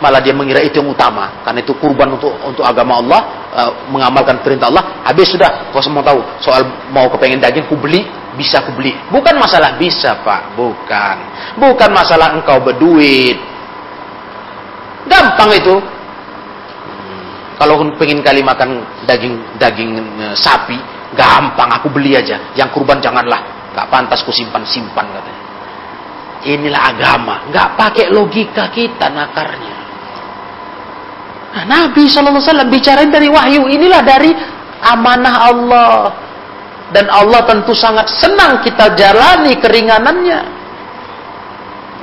[0.00, 1.44] Malah dia mengira itu yang utama.
[1.44, 3.20] Karena itu kurban untuk untuk agama Allah,
[3.54, 5.04] uh, mengamalkan perintah Allah.
[5.04, 6.20] Habis sudah, kau semua tahu.
[6.40, 8.96] Soal mau kepengen daging, ku beli, bisa ku beli.
[9.12, 10.58] Bukan masalah bisa, Pak.
[10.58, 11.16] Bukan.
[11.60, 13.38] Bukan masalah engkau berduit.
[15.06, 15.76] Gampang itu.
[17.54, 20.74] Kalau pengen kali makan daging daging e, sapi,
[21.14, 22.50] gampang aku beli aja.
[22.58, 25.53] Yang kurban janganlah, nggak pantas ku simpan simpan katanya.
[26.44, 29.76] Inilah agama, nggak pakai logika kita nakarnya.
[31.54, 34.34] Nah, Nabi SAW bicarain dari wahyu inilah dari
[34.84, 35.94] amanah Allah
[36.90, 40.40] dan Allah tentu sangat senang kita jalani keringanannya.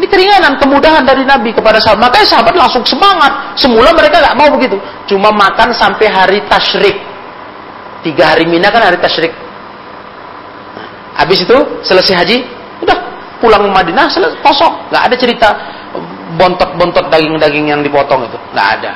[0.02, 2.10] Ini keringanan, kemudahan dari Nabi kepada sahabat.
[2.10, 3.54] Makanya sahabat langsung semangat.
[3.54, 4.80] Semula mereka nggak mau begitu.
[5.06, 6.98] Cuma makan sampai hari tashrik.
[8.02, 9.30] Tiga hari Mina kan hari tasyrik.
[11.12, 12.38] habis itu selesai haji,
[12.82, 12.98] udah
[13.42, 14.08] pulang Madinah
[14.46, 15.48] kosong, nggak ada cerita
[16.38, 18.92] bontot-bontot daging-daging yang dipotong itu, nggak ada.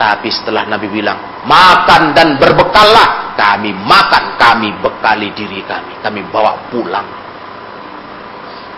[0.00, 6.56] Tapi setelah Nabi bilang, makan dan berbekallah, kami makan, kami bekali diri kami, kami bawa
[6.72, 7.04] pulang.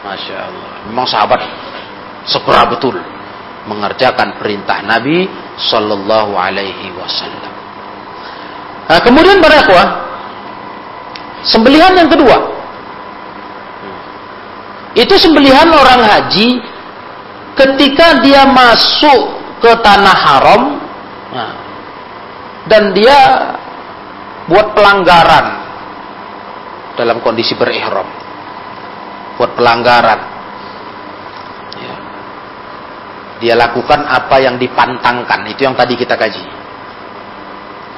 [0.02, 1.40] Masya Allah, memang sahabat
[2.26, 2.98] segera betul
[3.70, 7.52] mengerjakan perintah Nabi Sallallahu Alaihi Wasallam.
[8.90, 9.62] Nah, kemudian para
[11.46, 12.61] sembelihan yang kedua.
[14.92, 16.60] Itu sembelihan orang haji
[17.56, 20.62] ketika dia masuk ke tanah haram
[21.32, 21.52] nah,
[22.68, 23.18] dan dia
[24.50, 25.62] buat pelanggaran
[26.96, 28.04] dalam kondisi berihram.
[29.40, 30.20] Buat pelanggaran.
[31.80, 31.96] Ya.
[33.40, 36.44] Dia lakukan apa yang dipantangkan, itu yang tadi kita kaji.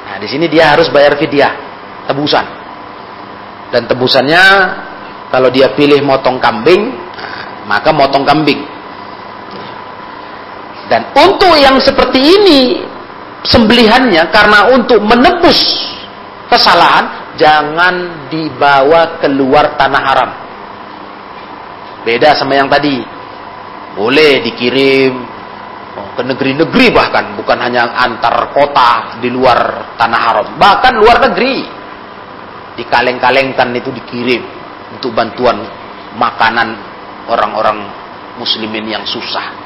[0.04, 1.52] Nah, di sini dia harus bayar fidyah,
[2.06, 2.46] tebusan.
[3.74, 4.44] Dan tebusannya
[5.34, 6.94] kalau dia pilih motong kambing,
[7.66, 8.62] maka motong kambing.
[10.86, 12.86] Dan untuk yang seperti ini
[13.42, 15.90] sembelihannya karena untuk menebus
[16.46, 20.30] kesalahan jangan dibawa keluar tanah haram.
[22.06, 23.02] Beda sama yang tadi.
[23.98, 25.14] Boleh dikirim
[26.14, 31.62] ke negeri-negeri bahkan bukan hanya antar kota di luar tanah haram bahkan luar negeri
[32.74, 34.42] dikaleng-kalengkan itu dikirim
[34.92, 35.64] untuk bantuan
[36.18, 36.76] makanan
[37.30, 37.88] orang-orang
[38.36, 39.64] muslimin yang susah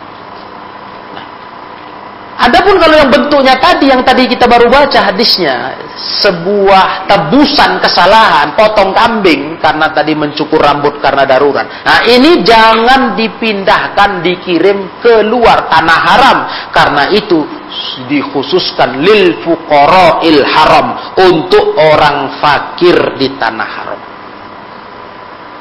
[2.38, 5.74] Adapun kalau yang bentuknya tadi yang tadi kita baru baca hadisnya
[6.22, 11.66] sebuah tebusan kesalahan potong kambing karena tadi mencukur rambut karena darurat.
[11.82, 16.38] Nah, ini jangan dipindahkan dikirim ke luar tanah haram
[16.70, 17.42] karena itu
[18.06, 19.42] dikhususkan lil
[20.22, 24.07] il haram untuk orang fakir di tanah haram.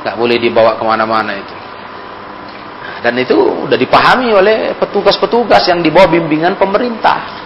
[0.08, 1.56] Gak boleh dibawa ke mana-mana itu.
[3.04, 3.36] Dan itu
[3.68, 7.46] sudah dipahami oleh petugas-petugas yang di bawah bimbingan pemerintah.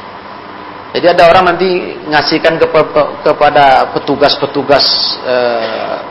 [0.93, 2.67] Jadi ada orang nanti ngasihkan ke,
[3.23, 4.85] kepada petugas-petugas
[5.23, 5.35] e,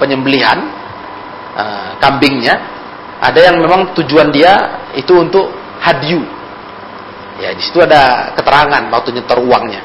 [0.00, 0.58] penyembelihan
[1.54, 1.64] e,
[2.02, 2.56] kambingnya.
[3.20, 6.24] Ada yang memang tujuan dia itu untuk hadyu.
[7.38, 9.84] Ya di situ ada keterangan waktu nyetor uangnya.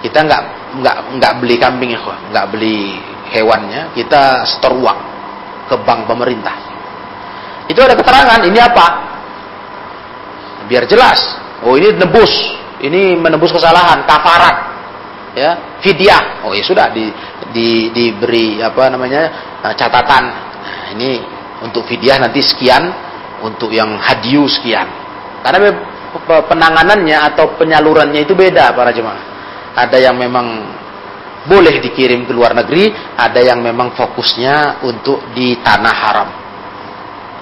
[0.00, 0.42] Kita nggak
[0.80, 2.96] nggak nggak beli kambing ya, nggak beli
[3.34, 3.92] hewannya.
[3.98, 5.09] Kita setor uang
[5.70, 6.56] ke bank pemerintah.
[7.70, 8.86] Itu ada keterangan, ini apa?
[10.66, 11.22] Biar jelas.
[11.62, 12.32] Oh ini nebus,
[12.82, 14.56] ini menebus kesalahan, kafarat,
[15.38, 16.42] ya, fidyah.
[16.42, 17.14] Oh ya sudah di,
[17.54, 19.22] di, diberi apa namanya
[19.62, 20.24] eh, catatan.
[20.60, 21.22] Nah, ini
[21.62, 22.90] untuk fidyah nanti sekian,
[23.46, 24.88] untuk yang hadiu sekian.
[25.46, 25.70] Karena
[26.26, 29.22] penanganannya atau penyalurannya itu beda para jemaah.
[29.78, 30.79] Ada yang memang
[31.46, 36.28] boleh dikirim ke luar negeri, ada yang memang fokusnya untuk di tanah haram.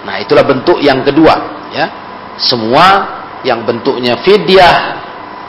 [0.06, 1.34] Nah, itulah bentuk yang kedua,
[1.74, 1.86] ya.
[2.38, 4.76] Semua yang bentuknya fidyah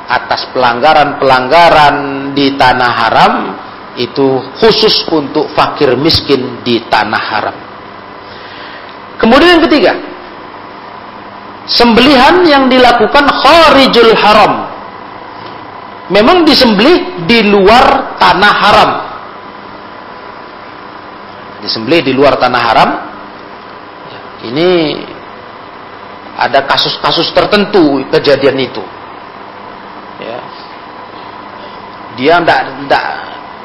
[0.09, 1.95] atas pelanggaran-pelanggaran
[2.33, 3.33] di tanah haram
[3.93, 7.57] itu khusus untuk fakir miskin di tanah haram.
[9.21, 9.93] Kemudian yang ketiga,
[11.69, 14.68] sembelihan yang dilakukan kharijul haram.
[16.09, 18.91] Memang disembelih di luar tanah haram.
[21.61, 22.89] Disembelih di luar tanah haram
[24.47, 24.95] ini
[26.39, 28.83] ada kasus-kasus tertentu kejadian itu.
[30.23, 30.39] Ya.
[32.15, 33.05] Dia ndak ndak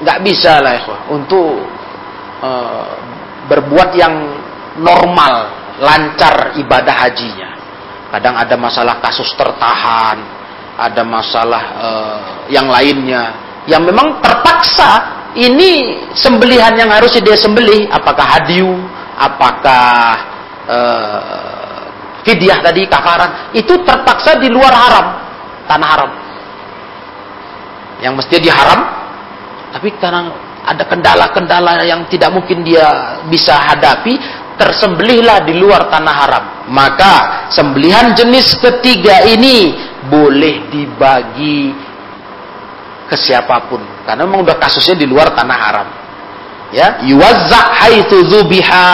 [0.03, 1.65] nggak bisa lah ya, untuk
[2.43, 2.93] uh,
[3.47, 4.15] berbuat yang
[4.83, 7.51] normal, lancar ibadah hajinya.
[8.11, 10.19] Kadang ada masalah kasus tertahan,
[10.79, 12.19] ada masalah uh,
[12.51, 13.35] yang lainnya.
[13.65, 14.91] Yang memang terpaksa
[15.35, 17.89] ini sembelihan yang harus dia sembelih.
[17.89, 18.77] Apakah hadiu?
[19.15, 19.95] Apakah
[20.69, 21.83] uh,
[22.27, 23.55] fidyah tadi kafaran?
[23.57, 25.07] Itu terpaksa di luar haram.
[25.65, 26.11] Tanah haram.
[28.05, 28.81] Yang mestinya diharam
[29.75, 30.31] tapi karena
[30.63, 34.15] ada kendala-kendala yang tidak mungkin dia bisa hadapi
[34.55, 36.45] tersembelihlah di luar tanah haram.
[36.71, 37.13] Maka
[37.51, 39.75] sembelihan jenis ketiga ini
[40.11, 41.73] boleh dibagi
[43.09, 43.81] ke siapa pun.
[44.05, 45.89] Karena memang udah kasusnya di luar tanah haram
[46.75, 48.87] ya yuwazza haitsu dzubiha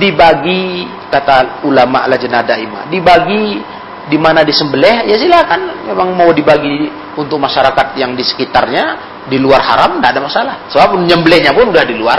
[0.00, 3.60] dibagi kata ulama lajnah daimah dibagi
[4.06, 5.90] di mana disembelih ya silakan.
[5.90, 6.88] Memang mau dibagi
[7.18, 8.84] untuk masyarakat yang di sekitarnya
[9.26, 10.54] di luar haram tidak ada masalah.
[10.70, 12.18] Sebab nyembelihnya pun udah di luar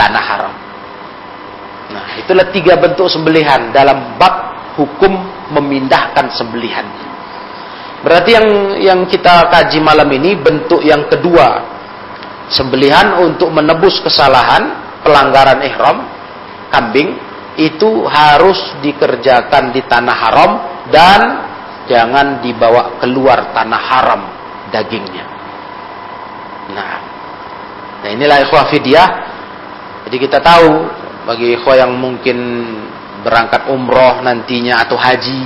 [0.00, 0.54] tanah haram.
[1.92, 4.34] Nah itulah tiga bentuk sembelihan dalam bab
[4.80, 5.12] hukum
[5.52, 6.84] memindahkan sembelihan
[8.06, 8.48] berarti yang
[8.78, 11.74] yang kita kaji malam ini bentuk yang kedua
[12.54, 16.06] sembelihan untuk menebus kesalahan pelanggaran ihram
[16.70, 17.18] kambing
[17.58, 20.50] itu harus dikerjakan di tanah haram
[20.92, 21.20] dan
[21.88, 24.22] jangan dibawa keluar tanah haram
[24.68, 25.24] dagingnya.
[26.76, 26.94] Nah,
[28.04, 29.08] nah inilah ikhwah fidyah.
[30.06, 30.70] Jadi kita tahu
[31.24, 32.38] bagi ikhwah yang mungkin
[33.24, 35.42] berangkat umroh nantinya atau haji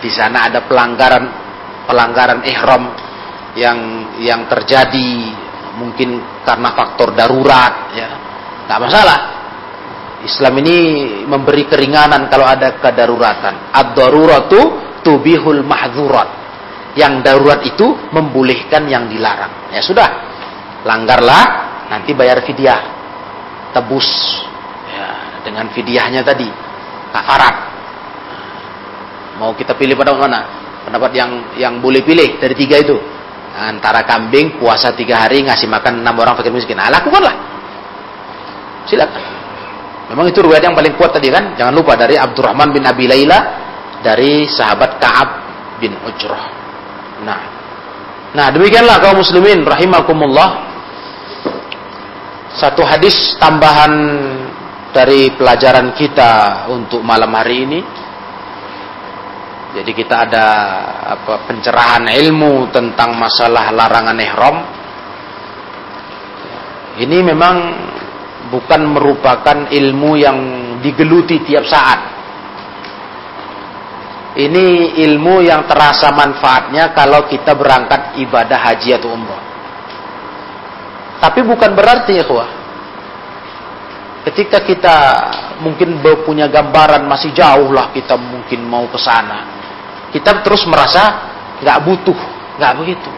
[0.00, 1.49] di sana ada pelanggaran
[1.90, 2.94] pelanggaran ihram
[3.58, 3.78] yang
[4.22, 5.34] yang terjadi
[5.74, 8.10] mungkin karena faktor darurat ya.
[8.70, 9.18] Nggak masalah.
[10.22, 10.76] Islam ini
[11.26, 13.74] memberi keringanan kalau ada kedaruratan.
[13.74, 14.60] Ad-daruratu
[15.02, 16.28] tubihul mahzurat
[16.94, 19.74] yang darurat itu membolehkan yang dilarang.
[19.74, 20.08] Ya sudah.
[20.86, 21.44] Langgarlah
[21.90, 22.80] nanti bayar fidyah.
[23.74, 24.08] Tebus.
[24.92, 26.46] Ya, dengan fidyahnya tadi.
[27.10, 27.70] Kafarat
[29.40, 32.96] mau kita pilih pada mana pendapat yang yang boleh pilih dari tiga itu
[33.50, 36.78] antara kambing puasa tiga hari ngasih makan enam orang fakir miskin.
[36.78, 37.34] Nah, lakukanlah.
[38.86, 39.22] Silakan.
[40.10, 41.54] Memang itu riwayat yang paling kuat tadi kan.
[41.54, 43.38] Jangan lupa dari Abdurrahman bin Abi Laila
[44.02, 45.28] dari sahabat Ka'ab
[45.78, 46.44] bin Ujrah.
[47.22, 47.40] Nah,
[48.34, 50.70] nah demikianlah kaum muslimin rahimakumullah.
[52.58, 53.92] Satu hadis tambahan
[54.90, 57.80] dari pelajaran kita untuk malam hari ini
[59.70, 60.46] jadi kita ada
[61.14, 64.56] apa pencerahan ilmu tentang masalah larangan ihram.
[66.98, 67.56] Ini memang
[68.50, 70.38] bukan merupakan ilmu yang
[70.82, 72.00] digeluti tiap saat.
[74.34, 79.42] Ini ilmu yang terasa manfaatnya kalau kita berangkat ibadah haji atau umrah.
[81.22, 82.26] Tapi bukan berarti ya
[84.20, 84.96] Ketika kita
[85.62, 89.59] mungkin punya gambaran masih jauh lah kita mungkin mau ke sana
[90.10, 91.30] kita terus merasa
[91.62, 92.18] nggak butuh,
[92.58, 93.10] nggak begitu.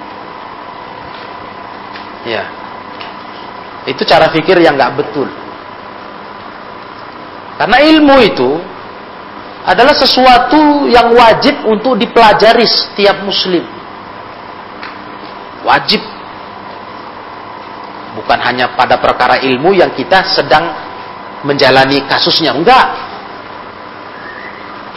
[2.23, 2.47] Ya,
[3.89, 5.27] itu cara pikir yang nggak betul.
[7.59, 8.51] Karena ilmu itu
[9.63, 13.63] adalah sesuatu yang wajib untuk dipelajari setiap muslim.
[15.63, 16.03] Wajib.
[18.19, 20.75] Bukan hanya pada perkara ilmu yang kita sedang
[21.47, 22.51] menjalani kasusnya.
[22.55, 22.87] Enggak.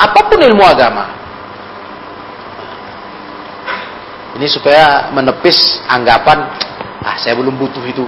[0.01, 1.24] Apa pun ilmu agama.
[4.35, 6.43] Ini supaya menepis anggapan,
[6.99, 8.03] ah saya belum butuh itu.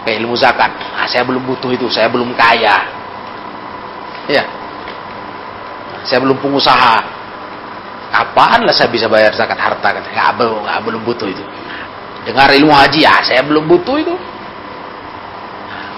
[0.00, 2.88] Kayak ilmu zakat, ah saya belum butuh itu, saya belum kaya.
[4.32, 4.44] Ya.
[6.08, 7.20] Saya belum pengusaha.
[8.10, 10.02] Apaan lah saya bisa bayar zakat harta kan?
[10.08, 11.44] Nggak, belum, nggak belum butuh itu.
[12.24, 14.16] Dengar ilmu haji ya, saya belum butuh itu.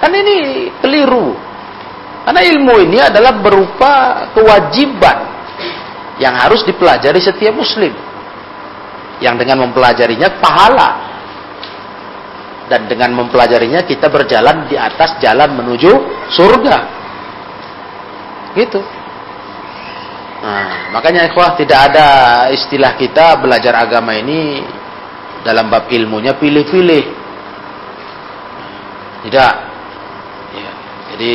[0.02, 1.38] Kan ini keliru.
[2.26, 5.30] Karena ilmu ini adalah berupa kewajiban
[6.18, 7.94] yang harus dipelajari setiap muslim
[9.22, 10.90] yang dengan mempelajarinya pahala.
[12.66, 15.92] Dan dengan mempelajarinya kita berjalan di atas jalan menuju
[16.34, 16.76] surga.
[18.58, 18.80] Gitu.
[20.42, 22.06] Nah, makanya ikhwah tidak ada
[22.50, 24.66] istilah kita belajar agama ini
[25.46, 27.04] dalam bab ilmunya pilih-pilih.
[29.22, 29.54] Tidak.
[30.52, 30.72] Ya,
[31.14, 31.34] jadi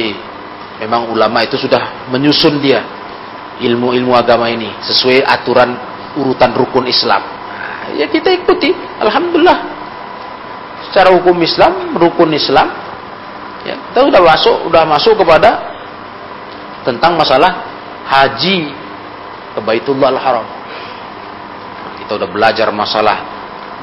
[0.83, 2.83] memang ulama itu sudah menyusun dia
[3.63, 5.73] ilmu-ilmu agama ini sesuai aturan
[6.17, 7.36] urutan rukun Islam
[7.95, 8.73] ya kita ikuti.
[8.99, 9.77] Alhamdulillah.
[10.87, 12.67] Secara hukum Islam, rukun Islam,
[13.67, 15.51] ya, kita sudah masuk, sudah masuk kepada
[16.87, 17.51] tentang masalah
[18.07, 18.71] haji
[19.51, 20.47] ke Baitullah Al-Haram.
[21.99, 23.17] Kita sudah belajar masalah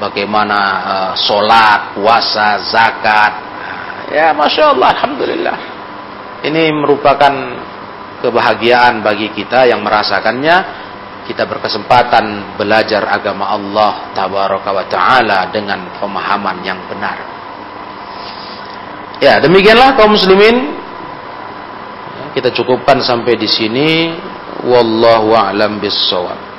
[0.00, 3.32] bagaimana uh, sholat, puasa, zakat.
[4.08, 5.56] Ya, masya Allah, alhamdulillah.
[6.44, 7.32] Ini merupakan
[8.24, 10.83] kebahagiaan bagi kita yang merasakannya
[11.24, 17.16] kita berkesempatan belajar agama Allah tabaraka wa taala dengan pemahaman yang benar.
[19.24, 20.76] Ya, demikianlah kaum muslimin.
[22.36, 23.88] Kita cukupkan sampai di sini.
[24.64, 26.53] Wallahu a'lam bissawab.